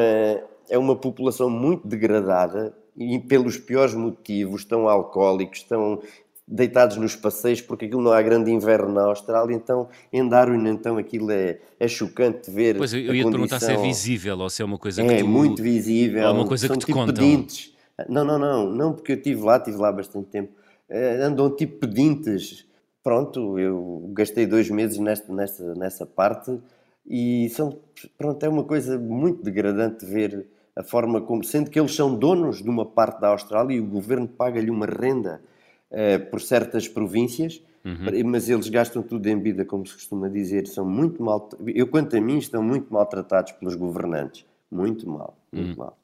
[0.70, 6.02] é uma população muito degradada e pelos piores motivos, estão alcoólicos, estão
[6.48, 10.98] deitados nos passeios, porque aquilo não há grande inverno na Austrália, então em Darwin então
[10.98, 12.78] aquilo é, é chocante ver.
[12.78, 15.10] Pois eu, eu ia te perguntar se é visível ou se é uma coisa que
[15.14, 15.28] É tu...
[15.28, 16.24] muito visível.
[16.24, 17.14] É uma coisa São que te tipo contam.
[17.14, 17.76] pedintes.
[18.08, 20.54] Não, não, não, não, porque eu estive lá, estive lá bastante tempo.
[20.90, 22.66] Uh, andam tipo pedintes.
[23.04, 26.58] Pronto, eu gastei dois meses nesta, nesta, nessa parte
[27.06, 27.78] e são,
[28.18, 32.62] pronto, é uma coisa muito degradante ver a forma como, sendo que eles são donos
[32.62, 35.42] de uma parte da Austrália e o governo paga-lhe uma renda
[35.92, 38.30] uh, por certas províncias, uhum.
[38.30, 41.50] mas eles gastam tudo em vida, como se costuma dizer, são muito mal.
[41.68, 44.46] Eu, quanto a mim, estão muito maltratados pelos governantes.
[44.70, 45.86] Muito mal, muito uhum.
[45.86, 45.98] mal.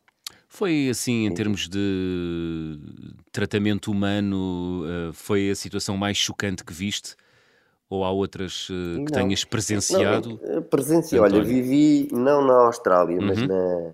[0.47, 2.79] Foi assim, em termos de
[3.31, 7.15] tratamento humano, uh, foi a situação mais chocante que viste?
[7.89, 10.39] Ou há outras uh, que não, tenhas presenciado?
[10.43, 13.25] Não, presenciei, olha, vivi não na Austrália, uhum.
[13.25, 13.93] mas na,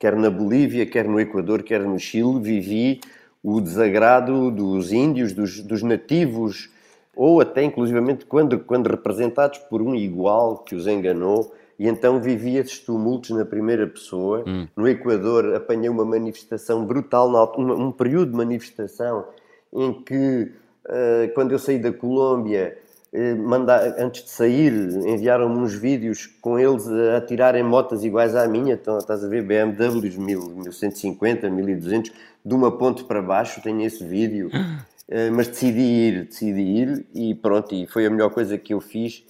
[0.00, 3.00] quer na Bolívia, quer no Equador, quer no Chile, vivi
[3.42, 6.70] o desagrado dos índios, dos, dos nativos,
[7.16, 12.56] ou até inclusivamente quando, quando representados por um igual que os enganou, e então vivi
[12.56, 14.44] esses tumultos na primeira pessoa.
[14.46, 14.68] Hum.
[14.76, 19.24] No Equador apanhei uma manifestação brutal, um, período de manifestação
[19.72, 20.52] em que,
[20.84, 22.89] uh, quando eu saí da Colômbia, eh,
[23.38, 28.74] mandar, antes de sair, enviaram-me uns vídeos com eles a tirarem motas iguais à minha.
[28.74, 32.12] Então, estás a ver, BMWs 1150, 1200,
[32.44, 33.60] de uma ponte para baixo.
[33.62, 34.50] Tenho esse vídeo.
[35.12, 37.74] Eh, mas decidi ir, decidi ir e pronto.
[37.74, 39.24] E foi a melhor coisa que eu fiz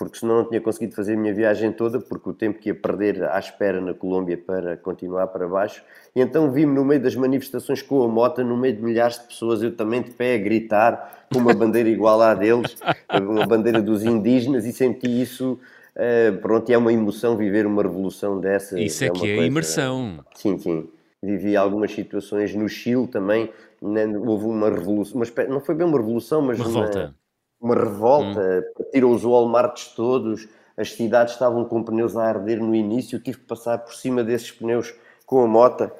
[0.00, 2.74] porque senão não tinha conseguido fazer a minha viagem toda, porque o tempo que ia
[2.74, 5.82] perder à espera na Colômbia para continuar para baixo.
[6.16, 9.26] E então vi-me no meio das manifestações com a moto, no meio de milhares de
[9.26, 12.78] pessoas, eu também de pé a gritar, com uma bandeira igual à deles,
[13.12, 15.60] uma bandeira dos indígenas, e senti isso.
[15.94, 18.80] Uh, pronto, e é uma emoção viver uma revolução dessa.
[18.80, 20.24] Isso é, é que é coisa, imersão.
[20.34, 20.88] Sim, sim.
[21.22, 23.50] Vivi algumas situações no Chile também,
[23.82, 27.19] houve uma revolução, uma não foi bem uma revolução, mas uma revolta
[27.60, 28.82] uma revolta, hum.
[28.82, 33.44] partiram os Walmarts todos, as cidades estavam com pneus a arder no início, tive que
[33.44, 34.94] passar por cima desses pneus
[35.26, 35.90] com a moto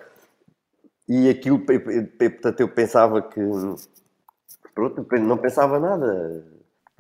[1.09, 3.40] e aquilo, portanto, eu pensava que
[4.73, 6.46] pronto, não pensava nada.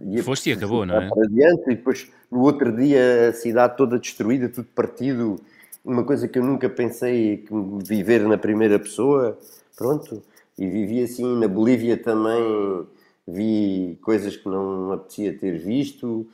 [0.00, 1.08] Ia Foste e acabou, não é?
[1.08, 5.36] Para adiante, e depois no outro dia a cidade toda destruída, tudo partido,
[5.84, 7.46] uma coisa que eu nunca pensei
[7.84, 9.38] viver na primeira pessoa,
[9.76, 10.22] pronto.
[10.58, 12.86] E vivi assim na Bolívia também
[13.30, 16.26] vi coisas que não apetecia ter visto.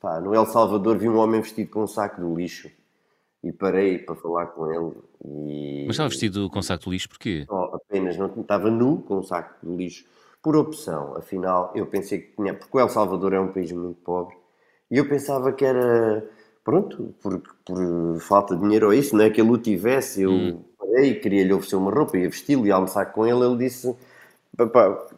[0.00, 2.70] Pá, no El Salvador vi um homem vestido com um saco de lixo
[3.42, 4.92] e parei para falar com ele.
[5.24, 5.84] E...
[5.86, 7.46] Mas estava vestido com um saco de lixo porquê?
[7.48, 10.04] Oh, apenas, não estava nu com um saco de lixo
[10.42, 11.16] por opção.
[11.16, 14.36] Afinal, eu pensei que tinha, porque o El Salvador é um país muito pobre
[14.92, 16.22] e eu pensava que era
[16.62, 20.20] pronto, por, por falta de dinheiro ou isso, não é que ele o tivesse.
[20.20, 20.64] Eu hum.
[20.78, 23.42] parei, queria-lhe oferecer uma roupa, ia vesti-lo e almoçar com ele.
[23.42, 23.96] Ele disse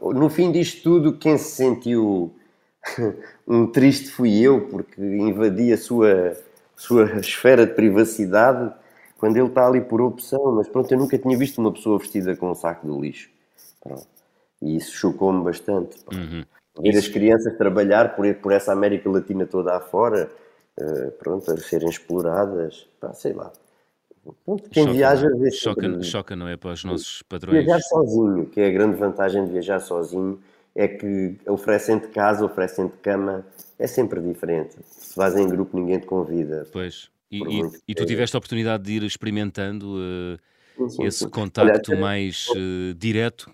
[0.00, 2.34] no fim disto tudo, quem se sentiu
[3.46, 6.36] um triste fui eu, porque invadi a sua,
[6.76, 8.72] sua esfera de privacidade
[9.18, 10.52] quando ele está ali por opção.
[10.54, 13.30] Mas pronto, eu nunca tinha visto uma pessoa vestida com um saco de lixo.
[13.80, 14.06] Pronto.
[14.62, 15.96] E isso chocou-me bastante.
[16.12, 16.44] Uhum.
[16.80, 20.30] Ver as crianças trabalhar por, por essa América Latina toda afora,
[20.78, 23.52] uh, pronto, a serem exploradas, pá, sei lá.
[24.70, 26.56] Quem choca, viaja vê choca, choca, não é?
[26.56, 27.64] Para os nossos padrões.
[27.64, 30.40] Viajar sozinho, que é a grande vantagem de viajar sozinho,
[30.74, 33.44] é que oferecem-te casa, oferecem-te cama,
[33.78, 34.76] é sempre diferente.
[34.86, 36.66] Se vais em grupo, ninguém te convida.
[36.72, 37.10] Pois.
[37.30, 40.38] E, e, e tu tiveste a oportunidade de ir experimentando uh,
[40.76, 41.30] sim, sim, esse sim.
[41.30, 43.50] contacto Olha, mais uh, direto?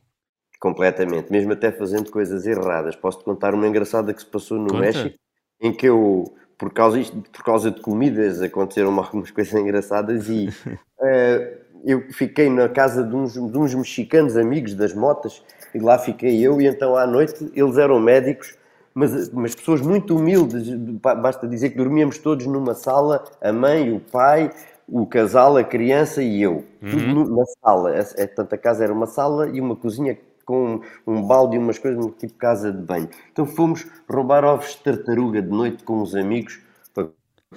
[0.61, 2.95] Completamente, mesmo até fazendo coisas erradas.
[2.95, 4.81] Posso-te contar uma engraçada que se passou no Conta.
[4.81, 5.19] México,
[5.61, 7.01] em que eu por causa,
[7.33, 13.17] por causa de comidas aconteceram algumas coisas engraçadas e uh, eu fiquei na casa de
[13.17, 15.43] uns, de uns mexicanos amigos das motas
[15.75, 18.59] e lá fiquei eu e então à noite eles eram médicos
[18.93, 20.69] mas, mas pessoas muito humildes,
[21.01, 24.51] basta dizer que dormíamos todos numa sala, a mãe, o pai,
[24.89, 26.91] o casal, a criança e eu, uhum.
[26.91, 27.97] tudo na sala.
[27.97, 31.59] É, é, tanto a casa era uma sala e uma cozinha com um balde e
[31.59, 33.09] umas coisas, tipo casa de banho.
[33.33, 36.61] Então fomos roubar ovos de tartaruga de noite com uns amigos
[36.95, 37.09] para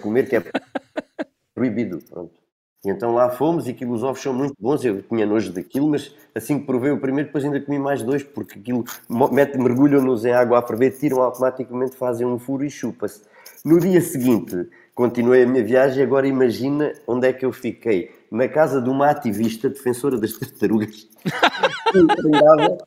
[0.01, 0.43] comer, que é
[1.53, 1.99] proibido.
[2.09, 2.43] Pronto.
[2.85, 4.83] E então lá fomos e aquilo, os ovos são muito bons.
[4.83, 8.23] Eu tinha nojo daquilo, mas assim que provei o primeiro, depois ainda comi mais dois,
[8.23, 8.83] porque aquilo
[9.31, 13.21] mete, mergulham-nos em água a ferver, tiram automaticamente, fazem um furo e chupa-se.
[13.63, 15.99] No dia seguinte, continuei a minha viagem.
[15.99, 20.33] e Agora imagina onde é que eu fiquei na casa de uma ativista defensora das
[20.33, 21.07] tartarugas
[22.25, 22.77] andava,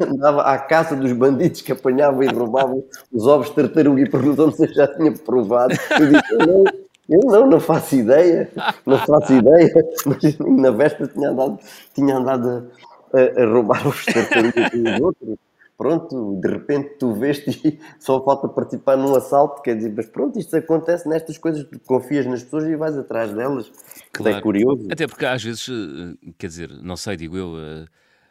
[0.00, 4.52] andava à caça dos bandidos que apanhavam e roubavam os ovos de tartaruga e perguntou-me
[4.52, 5.74] se eu já tinha provado.
[5.98, 6.64] Eu disse, não,
[7.08, 8.50] eu não, não faço ideia,
[8.86, 9.72] não faço ideia,
[10.06, 11.58] mas na véspera tinha andado,
[11.94, 12.70] tinha andado
[13.12, 15.36] a, a roubar os tartarugas dos outros
[15.76, 20.38] pronto, de repente tu veste e só falta participar num assalto, quer dizer, mas pronto,
[20.38, 23.70] isto acontece nestas coisas, tu confias nas pessoas e vais atrás delas, é
[24.12, 24.36] claro.
[24.36, 24.88] é curioso.
[24.90, 27.86] Até porque às vezes, eh, quer dizer, não sei, digo eu, eh,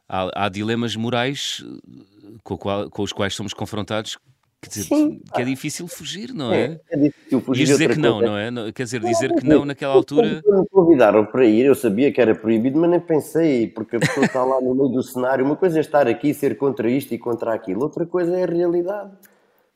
[0.07, 4.17] há, há dilemas morais eh, com, qual, com os quais somos confrontados
[4.61, 6.65] Quer dizer, Sim, que é difícil fugir, não é?
[6.65, 7.63] É, é difícil fugir.
[7.63, 8.71] E dizer que não, não é?
[8.71, 10.43] Quer dizer, dizer que não naquela altura.
[10.45, 14.23] Me convidaram para ir, eu sabia que era proibido, mas nem pensei, porque a pessoa
[14.23, 15.43] está lá no meio do cenário.
[15.43, 18.43] Uma coisa é estar aqui e ser contra isto e contra aquilo, outra coisa é
[18.43, 19.09] a realidade.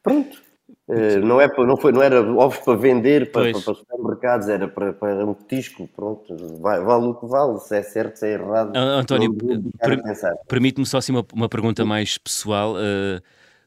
[0.04, 0.46] Pronto.
[0.88, 4.68] Uh, não, é, não, foi, não era ovos para vender para, para, para supermercados, era
[4.68, 5.90] para, para um petisco.
[5.96, 8.76] Pronto, vai, vale o que vale, se é certo, se é errado.
[8.76, 10.00] António, per,
[10.48, 12.76] permite-me só assim uma, uma pergunta mais pessoal.
[12.76, 13.20] Uh,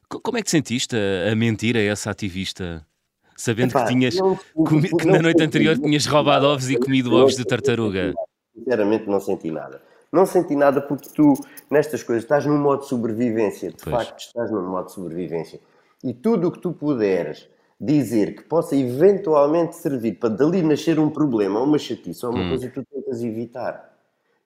[0.09, 2.85] como é que sentiste a, a mentir a essa ativista?
[3.37, 7.13] Sabendo Epá, que tinhas não, comi, que na noite anterior tinhas roubado ovos e comido
[7.13, 8.13] ovos de tartaruga.
[8.53, 9.81] Sinceramente não senti nada.
[10.11, 11.33] Não senti nada porque tu,
[11.69, 13.69] nestas coisas, estás num modo de sobrevivência.
[13.69, 13.95] De pois.
[13.95, 15.59] facto, estás num modo de sobrevivência.
[16.03, 17.47] E tudo o que tu puderes
[17.79, 22.49] dizer que possa eventualmente servir para dali nascer um problema, uma chatice ou uma hum.
[22.49, 23.97] coisa que tu tentas evitar.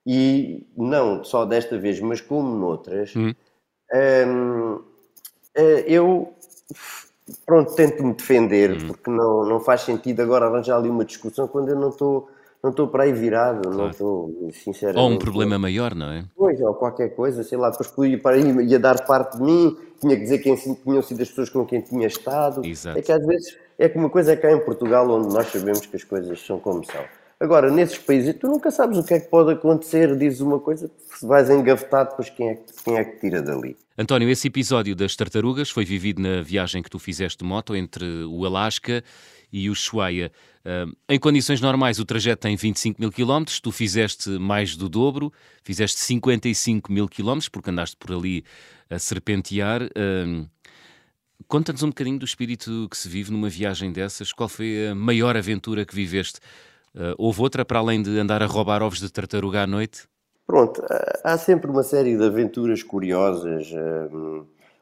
[0.06, 3.34] E não só desta vez, mas como noutras, hum.
[3.94, 4.93] hum
[5.56, 6.34] eu
[7.46, 8.88] pronto, tento-me defender, hum.
[8.88, 12.30] porque não, não faz sentido agora arranjar ali uma discussão quando eu não estou
[12.64, 13.78] não estou para aí virado, claro.
[13.78, 15.04] não estou, sinceramente.
[15.04, 16.24] Ou um problema maior, não é?
[16.34, 19.78] Pois, ou qualquer coisa, sei lá, depois podia para aí, ia dar parte de mim,
[20.00, 22.66] tinha que dizer quem tinham sido as pessoas com quem tinha estado.
[22.66, 22.98] Exato.
[22.98, 25.86] É que às vezes é que uma coisa é cá em Portugal, onde nós sabemos
[25.86, 27.04] que as coisas são como são.
[27.44, 30.90] Agora, nesses países, tu nunca sabes o que é que pode acontecer, dizes uma coisa,
[31.14, 33.76] se vais engavetado, depois quem é, quem é que tira dali?
[33.98, 38.06] António, esse episódio das tartarugas foi vivido na viagem que tu fizeste de moto entre
[38.24, 39.04] o Alasca
[39.52, 40.32] e o Ushuaia.
[41.10, 45.30] Em condições normais, o trajeto tem 25 mil quilómetros, tu fizeste mais do dobro,
[45.66, 48.46] fizeste 55 mil quilómetros, porque andaste por ali
[48.90, 49.82] a serpentear.
[51.46, 54.32] Conta-nos um bocadinho do espírito que se vive numa viagem dessas.
[54.32, 56.40] Qual foi a maior aventura que viveste?
[56.96, 60.08] Uh, houve outra para além de andar a roubar ovos de tartaruga à noite?
[60.46, 60.84] Pronto,
[61.24, 63.72] há sempre uma série de aventuras curiosas.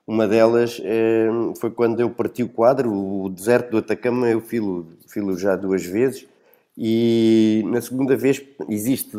[0.08, 0.82] Uma delas
[1.60, 5.86] foi quando eu parti o quadro, o deserto do Atacama, eu filo, filo já duas
[5.86, 6.28] vezes,
[6.76, 9.16] e na segunda vez existe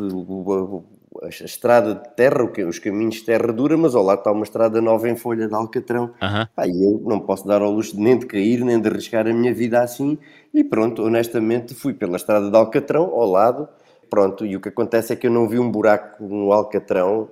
[1.21, 4.81] a estrada de terra, os caminhos de terra dura, mas ao lado está uma estrada
[4.81, 6.05] nova em folha de Alcatrão.
[6.21, 6.47] Uhum.
[6.55, 9.33] Pá, e eu não posso dar ao luxo nem de cair, nem de arriscar a
[9.33, 10.17] minha vida assim.
[10.53, 13.67] E pronto, honestamente, fui pela estrada de Alcatrão, ao lado.
[14.09, 17.29] Pronto, e o que acontece é que eu não vi um buraco no Alcatrão,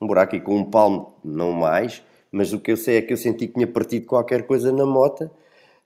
[0.00, 2.02] um buraco e com um palmo, não mais.
[2.32, 4.86] Mas o que eu sei é que eu senti que tinha partido qualquer coisa na
[4.86, 5.30] moto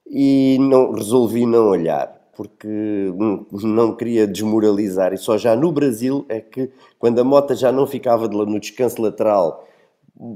[0.07, 2.69] e não resolvi não olhar porque
[3.63, 5.13] não queria desmoralizar.
[5.13, 9.01] E só já no Brasil é que, quando a moto já não ficava no descanso
[9.01, 9.67] lateral,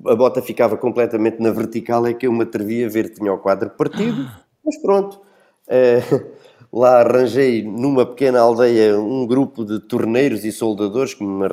[0.07, 3.39] a bota ficava completamente na vertical, é que eu me atrevi a ver, tinha o
[3.39, 4.29] quadro partido,
[4.65, 5.21] mas pronto.
[5.69, 6.01] É,
[6.73, 11.47] lá arranjei numa pequena aldeia um grupo de torneiros e soldadores que me,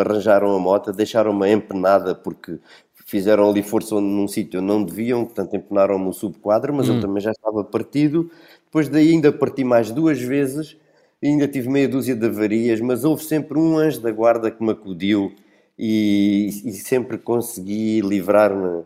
[0.00, 2.58] arranjaram a moto, deixaram-me empenada porque
[3.06, 6.96] fizeram ali força num sítio onde não deviam, portanto empenaram-me o subquadro, mas hum.
[6.96, 8.30] eu também já estava partido.
[8.68, 10.76] Depois daí ainda parti mais duas vezes,
[11.24, 14.72] ainda tive meia dúzia de avarias, mas houve sempre um anjo da guarda que me
[14.72, 15.32] acudiu
[15.78, 18.84] e, e sempre consegui livrar-me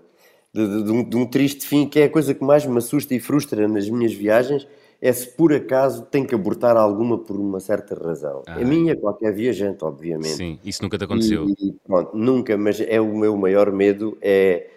[0.55, 2.79] de, de, de, um, de, um, triste fim, que é a coisa que mais me
[2.79, 4.69] assusta e frustra nas minhas viagens,
[5.01, 8.43] é se por acaso tem que abortar alguma por uma certa razão.
[8.47, 8.61] Ah.
[8.61, 10.37] A minha, qualquer viajante, obviamente.
[10.37, 11.49] Sim, isso nunca te aconteceu.
[11.49, 14.69] E, e, pronto, nunca, mas é o meu maior medo, é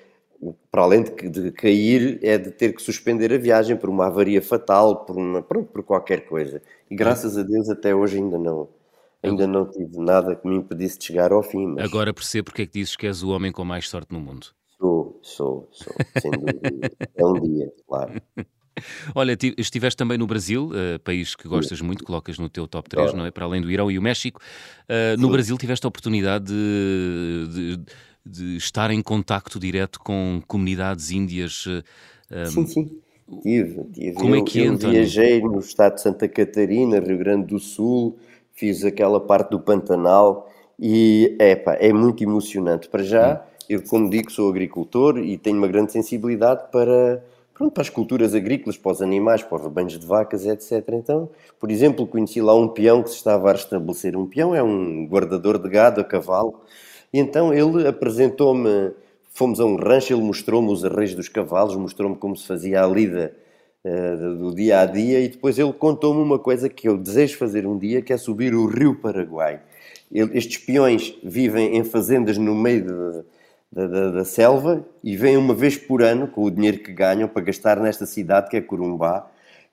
[0.71, 4.41] para além de, de, cair, é de ter que suspender a viagem por uma avaria
[4.41, 6.61] fatal, por, uma, pronto, por qualquer coisa.
[6.89, 8.67] E graças a Deus até hoje ainda não,
[9.23, 11.67] ainda não tive nada que me impedisse de chegar ao fim.
[11.67, 11.85] Mas...
[11.85, 14.47] Agora percebo porque é que dizes que és o homem com mais sorte no mundo.
[14.77, 16.91] Sou, sou, sou, sem dúvida.
[17.15, 18.21] é um dia, claro.
[19.13, 23.13] Olha, estiveste também no Brasil, uh, país que gostas muito, colocas no teu top 3,
[23.13, 23.31] não é?
[23.31, 24.41] Para além do Irão e o México.
[24.83, 27.85] Uh, no Brasil tiveste a oportunidade de, de
[28.25, 31.67] de estar em contacto direto com comunidades índias.
[31.67, 31.81] Um,
[32.31, 33.01] eh, sim, sim.
[33.41, 34.13] Tive, tive.
[34.13, 37.59] Como é eu, é que eu viajei no estado de Santa Catarina, Rio Grande do
[37.59, 38.17] Sul,
[38.53, 42.87] fiz aquela parte do Pantanal e epa, é muito emocionante.
[42.87, 43.65] Para já, hum.
[43.69, 48.35] eu como digo, sou agricultor e tenho uma grande sensibilidade para, pronto, para as culturas
[48.35, 50.87] agrícolas, para os animais, para os rebanhos de vacas, etc.
[50.93, 54.15] Então, por exemplo, conheci lá um peão que se estava a restabelecer.
[54.15, 56.61] Um peão é um guardador de gado a cavalo
[57.15, 58.91] e então ele apresentou-me,
[59.29, 62.87] fomos a um rancho, ele mostrou-me os arreios dos cavalos, mostrou-me como se fazia a
[62.87, 63.33] lida
[63.85, 67.65] uh, do dia a dia e depois ele contou-me uma coisa que eu desejo fazer
[67.65, 69.61] um dia, que é subir o rio Paraguai.
[70.11, 73.23] Ele, estes peões vivem em fazendas no meio de,
[73.71, 77.29] da, da, da, selva e vêm uma vez por ano com o dinheiro que ganham
[77.29, 79.25] para gastar nesta cidade que é Corumbá.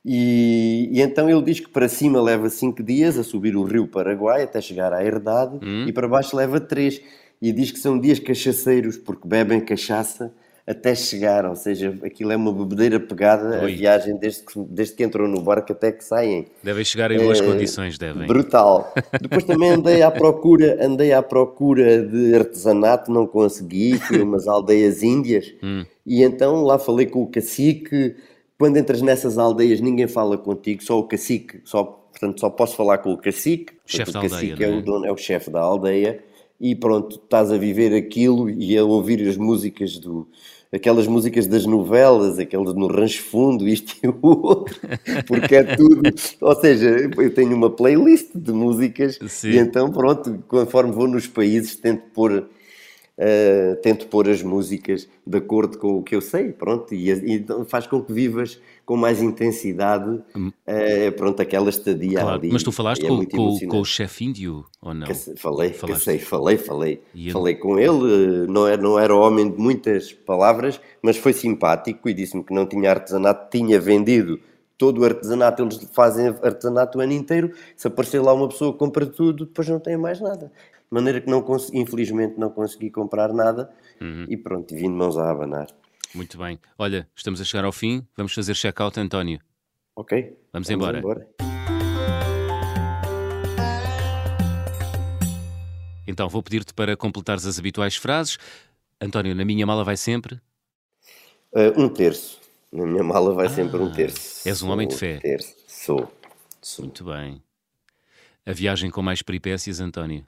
[0.05, 3.89] E, e então ele diz que para cima leva 5 dias a subir o rio
[3.89, 5.87] Paraguai até chegar à herdade hum.
[5.89, 7.01] e para baixo leva 3
[7.43, 10.33] e diz que são dias cachaceiros porque bebem cachaça
[10.65, 13.73] até chegar, ou seja, aquilo é uma bebedeira pegada Oi.
[13.73, 16.47] a viagem desde que, desde que entram no barco até que saem.
[16.63, 18.29] Devem chegar em boas é, condições, devem.
[18.29, 18.95] Brutal.
[19.21, 24.47] Depois também andei à procura, andei à procura de artesanato, não consegui, fui a umas
[24.47, 25.85] aldeias índias hum.
[26.07, 28.15] e então lá falei com o cacique.
[28.57, 32.99] Quando entras nessas aldeias ninguém fala contigo, só o cacique, só, portanto só posso falar
[32.99, 33.73] com o cacique.
[33.85, 34.81] O chefe da aldeia, é, o é?
[34.81, 36.23] dono, é o chefe da aldeia
[36.63, 40.29] e pronto, estás a viver aquilo e a ouvir as músicas do
[40.73, 44.75] aquelas músicas das novelas, aquelas no rancho fundo, isto e o outro,
[45.29, 46.01] porque é tudo,
[46.41, 49.51] ou seja, eu tenho uma playlist de músicas Sim.
[49.51, 52.49] e então pronto, conforme vou nos países tento pôr
[53.19, 57.47] Uh, tento pôr as músicas de acordo com o que eu sei, pronto, e, e
[57.67, 62.51] faz com que vivas com mais intensidade, uh, pronto, aquela estadia claro, ali.
[62.51, 65.07] Mas tu falaste é com, com, com, o chefe índio, ou não?
[65.07, 67.03] Que, falei, sei, falei, falei.
[67.31, 72.15] Falei com ele, não era, não era homem de muitas palavras, mas foi simpático e
[72.15, 74.41] disse-me que não tinha artesanato, tinha vendido
[74.83, 78.79] todo o artesanato, eles fazem artesanato o ano inteiro, se aparecer lá uma pessoa que
[78.81, 80.51] compra tudo, depois não tem mais nada.
[80.93, 84.27] De maneira que, não infelizmente, não consegui comprar nada uhum.
[84.29, 85.69] e pronto, vim de mãos a abanar.
[86.15, 86.61] Muito bem.
[86.77, 89.41] Olha, estamos a chegar ao fim, vamos fazer check-out, António.
[89.97, 90.21] Ok.
[90.53, 90.99] Vamos, vamos embora.
[90.99, 91.29] embora.
[96.07, 98.37] Então, vou pedir-te para completares as habituais frases.
[99.01, 100.35] António, na minha mala vai sempre?
[101.55, 102.39] Uh, um terço.
[102.71, 104.47] Na minha mala vai ah, sempre um terço.
[104.47, 105.21] És um homem de fé.
[105.21, 105.55] Terço.
[105.67, 106.13] Sou.
[106.61, 106.85] Sou.
[106.85, 107.43] Muito bem.
[108.45, 110.27] A viagem com mais peripécias, António?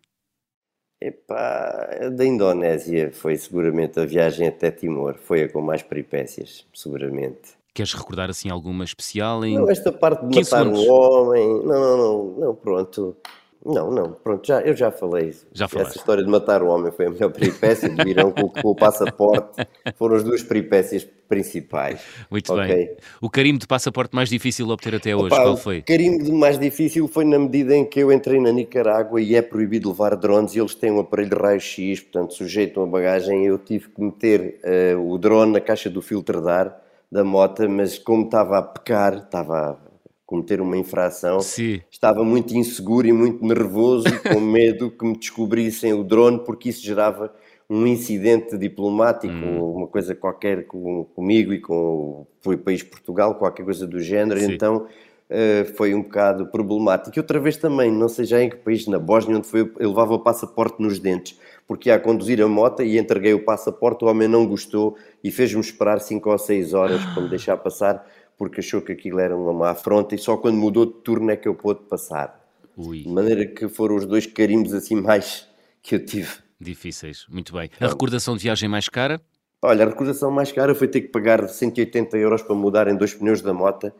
[1.01, 7.55] Epá, da Indonésia foi seguramente a viagem até Timor, foi a com mais peripécias, seguramente.
[7.74, 9.45] Queres recordar assim alguma especial?
[9.45, 10.80] Em não, esta parte de matar segundos.
[10.80, 13.16] um homem, não, não, não, não, pronto.
[13.64, 15.34] Não, não, pronto, já, eu já falei.
[15.52, 18.68] Já Essa história de matar o homem foi a melhor peripécia, de virão com, com,
[18.68, 21.98] o passaporte, foram as duas peripécias principais.
[22.30, 22.66] Muito okay?
[22.66, 22.96] bem.
[23.22, 25.78] O carimbo de passaporte mais difícil de obter até hoje, Opa, qual foi?
[25.78, 29.40] O carimbo mais difícil foi na medida em que eu entrei na Nicarágua e é
[29.40, 33.56] proibido levar drones e eles têm um aparelho de raio-x, portanto sujeitam a bagagem, eu
[33.56, 34.60] tive que meter
[34.94, 38.62] uh, o drone na caixa do filtro de ar da moto, mas como estava a
[38.62, 39.78] pecar, estava
[40.26, 41.80] cometer uma infração, Sim.
[41.90, 46.82] estava muito inseguro e muito nervoso, com medo que me descobrissem o drone, porque isso
[46.82, 47.32] gerava
[47.68, 49.76] um incidente diplomático, hum.
[49.76, 54.52] uma coisa qualquer com, comigo e com o país Portugal, qualquer coisa do género, Sim.
[54.52, 54.86] então
[55.30, 57.16] uh, foi um bocado problemático.
[57.16, 59.88] E outra vez também, não sei já em que país, na Bósnia, onde foi, eu
[59.88, 64.04] levava o passaporte nos dentes, porque ia a conduzir a moto e entreguei o passaporte,
[64.04, 68.06] o homem não gostou e fez-me esperar 5 ou 6 horas para me deixar passar,
[68.37, 71.37] porque achou que aquilo era uma má afronta e só quando mudou de turno é
[71.37, 72.41] que eu pude passar.
[72.76, 73.03] Ui.
[73.03, 75.49] De maneira que foram os dois carimbos assim mais
[75.82, 76.30] que eu tive.
[76.61, 77.70] Difíceis, muito bem.
[77.80, 79.20] A recordação de viagem mais cara?
[79.62, 83.14] Olha, a recordação mais cara foi ter que pagar 180 euros para mudar em dois
[83.14, 83.93] pneus da moto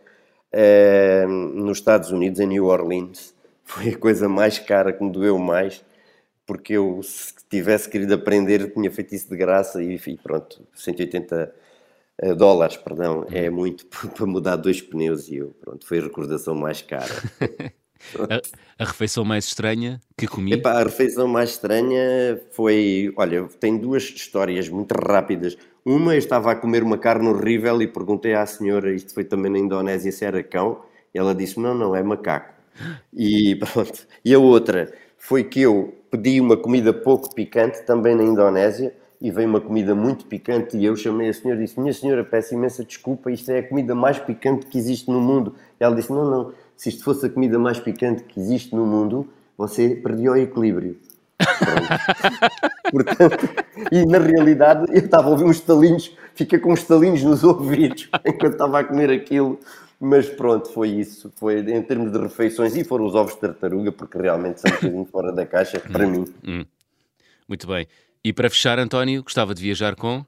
[0.53, 3.35] eh, nos Estados Unidos, em New Orleans.
[3.65, 5.83] Foi a coisa mais cara que me doeu mais,
[6.47, 11.55] porque eu, se tivesse querido aprender, tinha feito isso de graça e, e pronto, 180
[12.23, 13.57] Uh, dólares, perdão, é uhum.
[13.57, 17.13] muito para mudar dois pneus e eu, pronto, foi a recordação mais cara.
[18.31, 20.53] a, a, refeição mais estranha que comi?
[20.53, 25.57] Epá, a refeição mais estranha foi, olha, tem duas histórias muito rápidas.
[25.85, 29.51] Uma, eu estava a comer uma carne horrível e perguntei à senhora, isto foi também
[29.51, 32.55] na Indonésia, se era cão, e ela disse não, não, é macaco.
[33.13, 34.07] E pronto.
[34.25, 38.95] E a outra foi que eu pedi uma comida pouco picante, também na Indonésia,
[39.25, 42.23] e veio uma comida muito picante e eu chamei a senhora e disse, minha senhora,
[42.23, 45.55] peço imensa desculpa, isto é a comida mais picante que existe no mundo.
[45.81, 48.85] E ela disse, não, não, se isto fosse a comida mais picante que existe no
[48.85, 50.99] mundo, você perdia o equilíbrio.
[52.93, 53.49] Portanto,
[53.91, 58.11] e na realidade eu estava a ouvir uns estalinhos, fiquei com uns estalinhos nos ouvidos
[58.27, 59.59] enquanto estava a comer aquilo.
[59.99, 61.33] Mas pronto, foi isso.
[61.37, 64.75] Foi em termos de refeições e foram os ovos de tartaruga, porque realmente são um
[64.75, 66.25] bocadinho fora da caixa para hum, mim.
[66.47, 66.67] Hum.
[67.49, 67.87] Muito bem.
[68.25, 70.25] E para fechar, António, gostava de viajar com?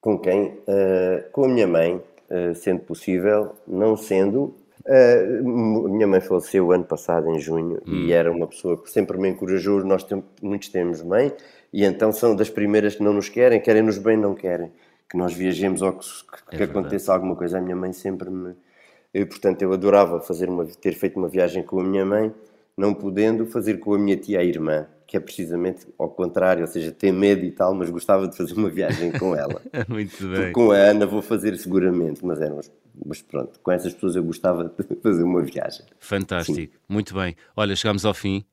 [0.00, 0.46] Com quem?
[0.46, 4.56] Uh, com a minha mãe, uh, sendo possível, não sendo.
[4.84, 7.92] Uh, minha mãe faleceu ano passado, em junho, hum.
[7.92, 9.84] e era uma pessoa que sempre me encorajou.
[9.84, 11.32] Nós tem, muitos temos mãe,
[11.72, 14.72] e então são das primeiras que não nos querem, querem-nos bem, não querem.
[15.08, 16.06] Que nós viajemos ou que,
[16.48, 17.58] que, é que aconteça alguma coisa.
[17.58, 18.56] A minha mãe sempre me.
[19.14, 22.34] Eu, portanto, eu adorava fazer uma, ter feito uma viagem com a minha mãe,
[22.76, 26.68] não podendo fazer com a minha tia a irmã que é precisamente ao contrário, ou
[26.68, 29.60] seja, tem medo e tal, mas gostava de fazer uma viagem com ela.
[29.88, 30.52] Muito bem.
[30.52, 32.60] Com a Ana vou fazer seguramente, mas, eram,
[33.04, 35.84] mas pronto, com essas pessoas eu gostava de fazer uma viagem.
[35.98, 36.78] Fantástico, Sim.
[36.88, 37.34] muito bem.
[37.56, 38.44] Olha, chegamos ao fim.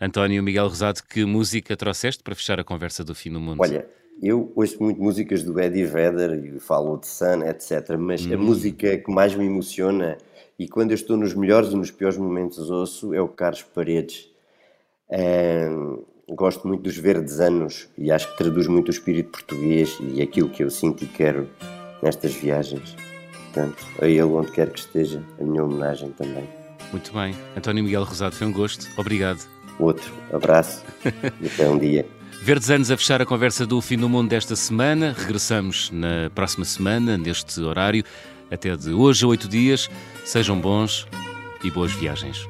[0.00, 3.60] António Miguel Rosado, que música trouxeste para fechar a conversa do fim do mundo?
[3.60, 3.84] Olha,
[4.22, 7.96] eu ouço muito músicas do Eddie Vedder e falo de Sun, etc.
[7.98, 8.34] Mas hum.
[8.34, 10.16] a música que mais me emociona
[10.56, 14.35] e quando eu estou nos melhores e nos piores momentos ouço é o Carlos Paredes
[16.28, 20.48] gosto muito dos verdes anos e acho que traduz muito o espírito português e aquilo
[20.48, 21.48] que eu sinto e quero
[22.02, 22.96] nestas viagens.
[23.44, 26.46] Portanto, a ele onde quer que esteja, a minha homenagem também.
[26.92, 27.34] Muito bem.
[27.56, 28.86] António Miguel Rosado, foi um gosto.
[28.98, 29.40] Obrigado.
[29.78, 30.12] Outro.
[30.32, 30.84] Abraço
[31.40, 32.06] e até um dia.
[32.42, 35.14] Verdes anos a fechar a conversa do Fim do Mundo desta semana.
[35.16, 38.04] Regressamos na próxima semana, neste horário.
[38.50, 39.90] Até de hoje a oito dias.
[40.24, 41.08] Sejam bons
[41.64, 42.46] e boas viagens.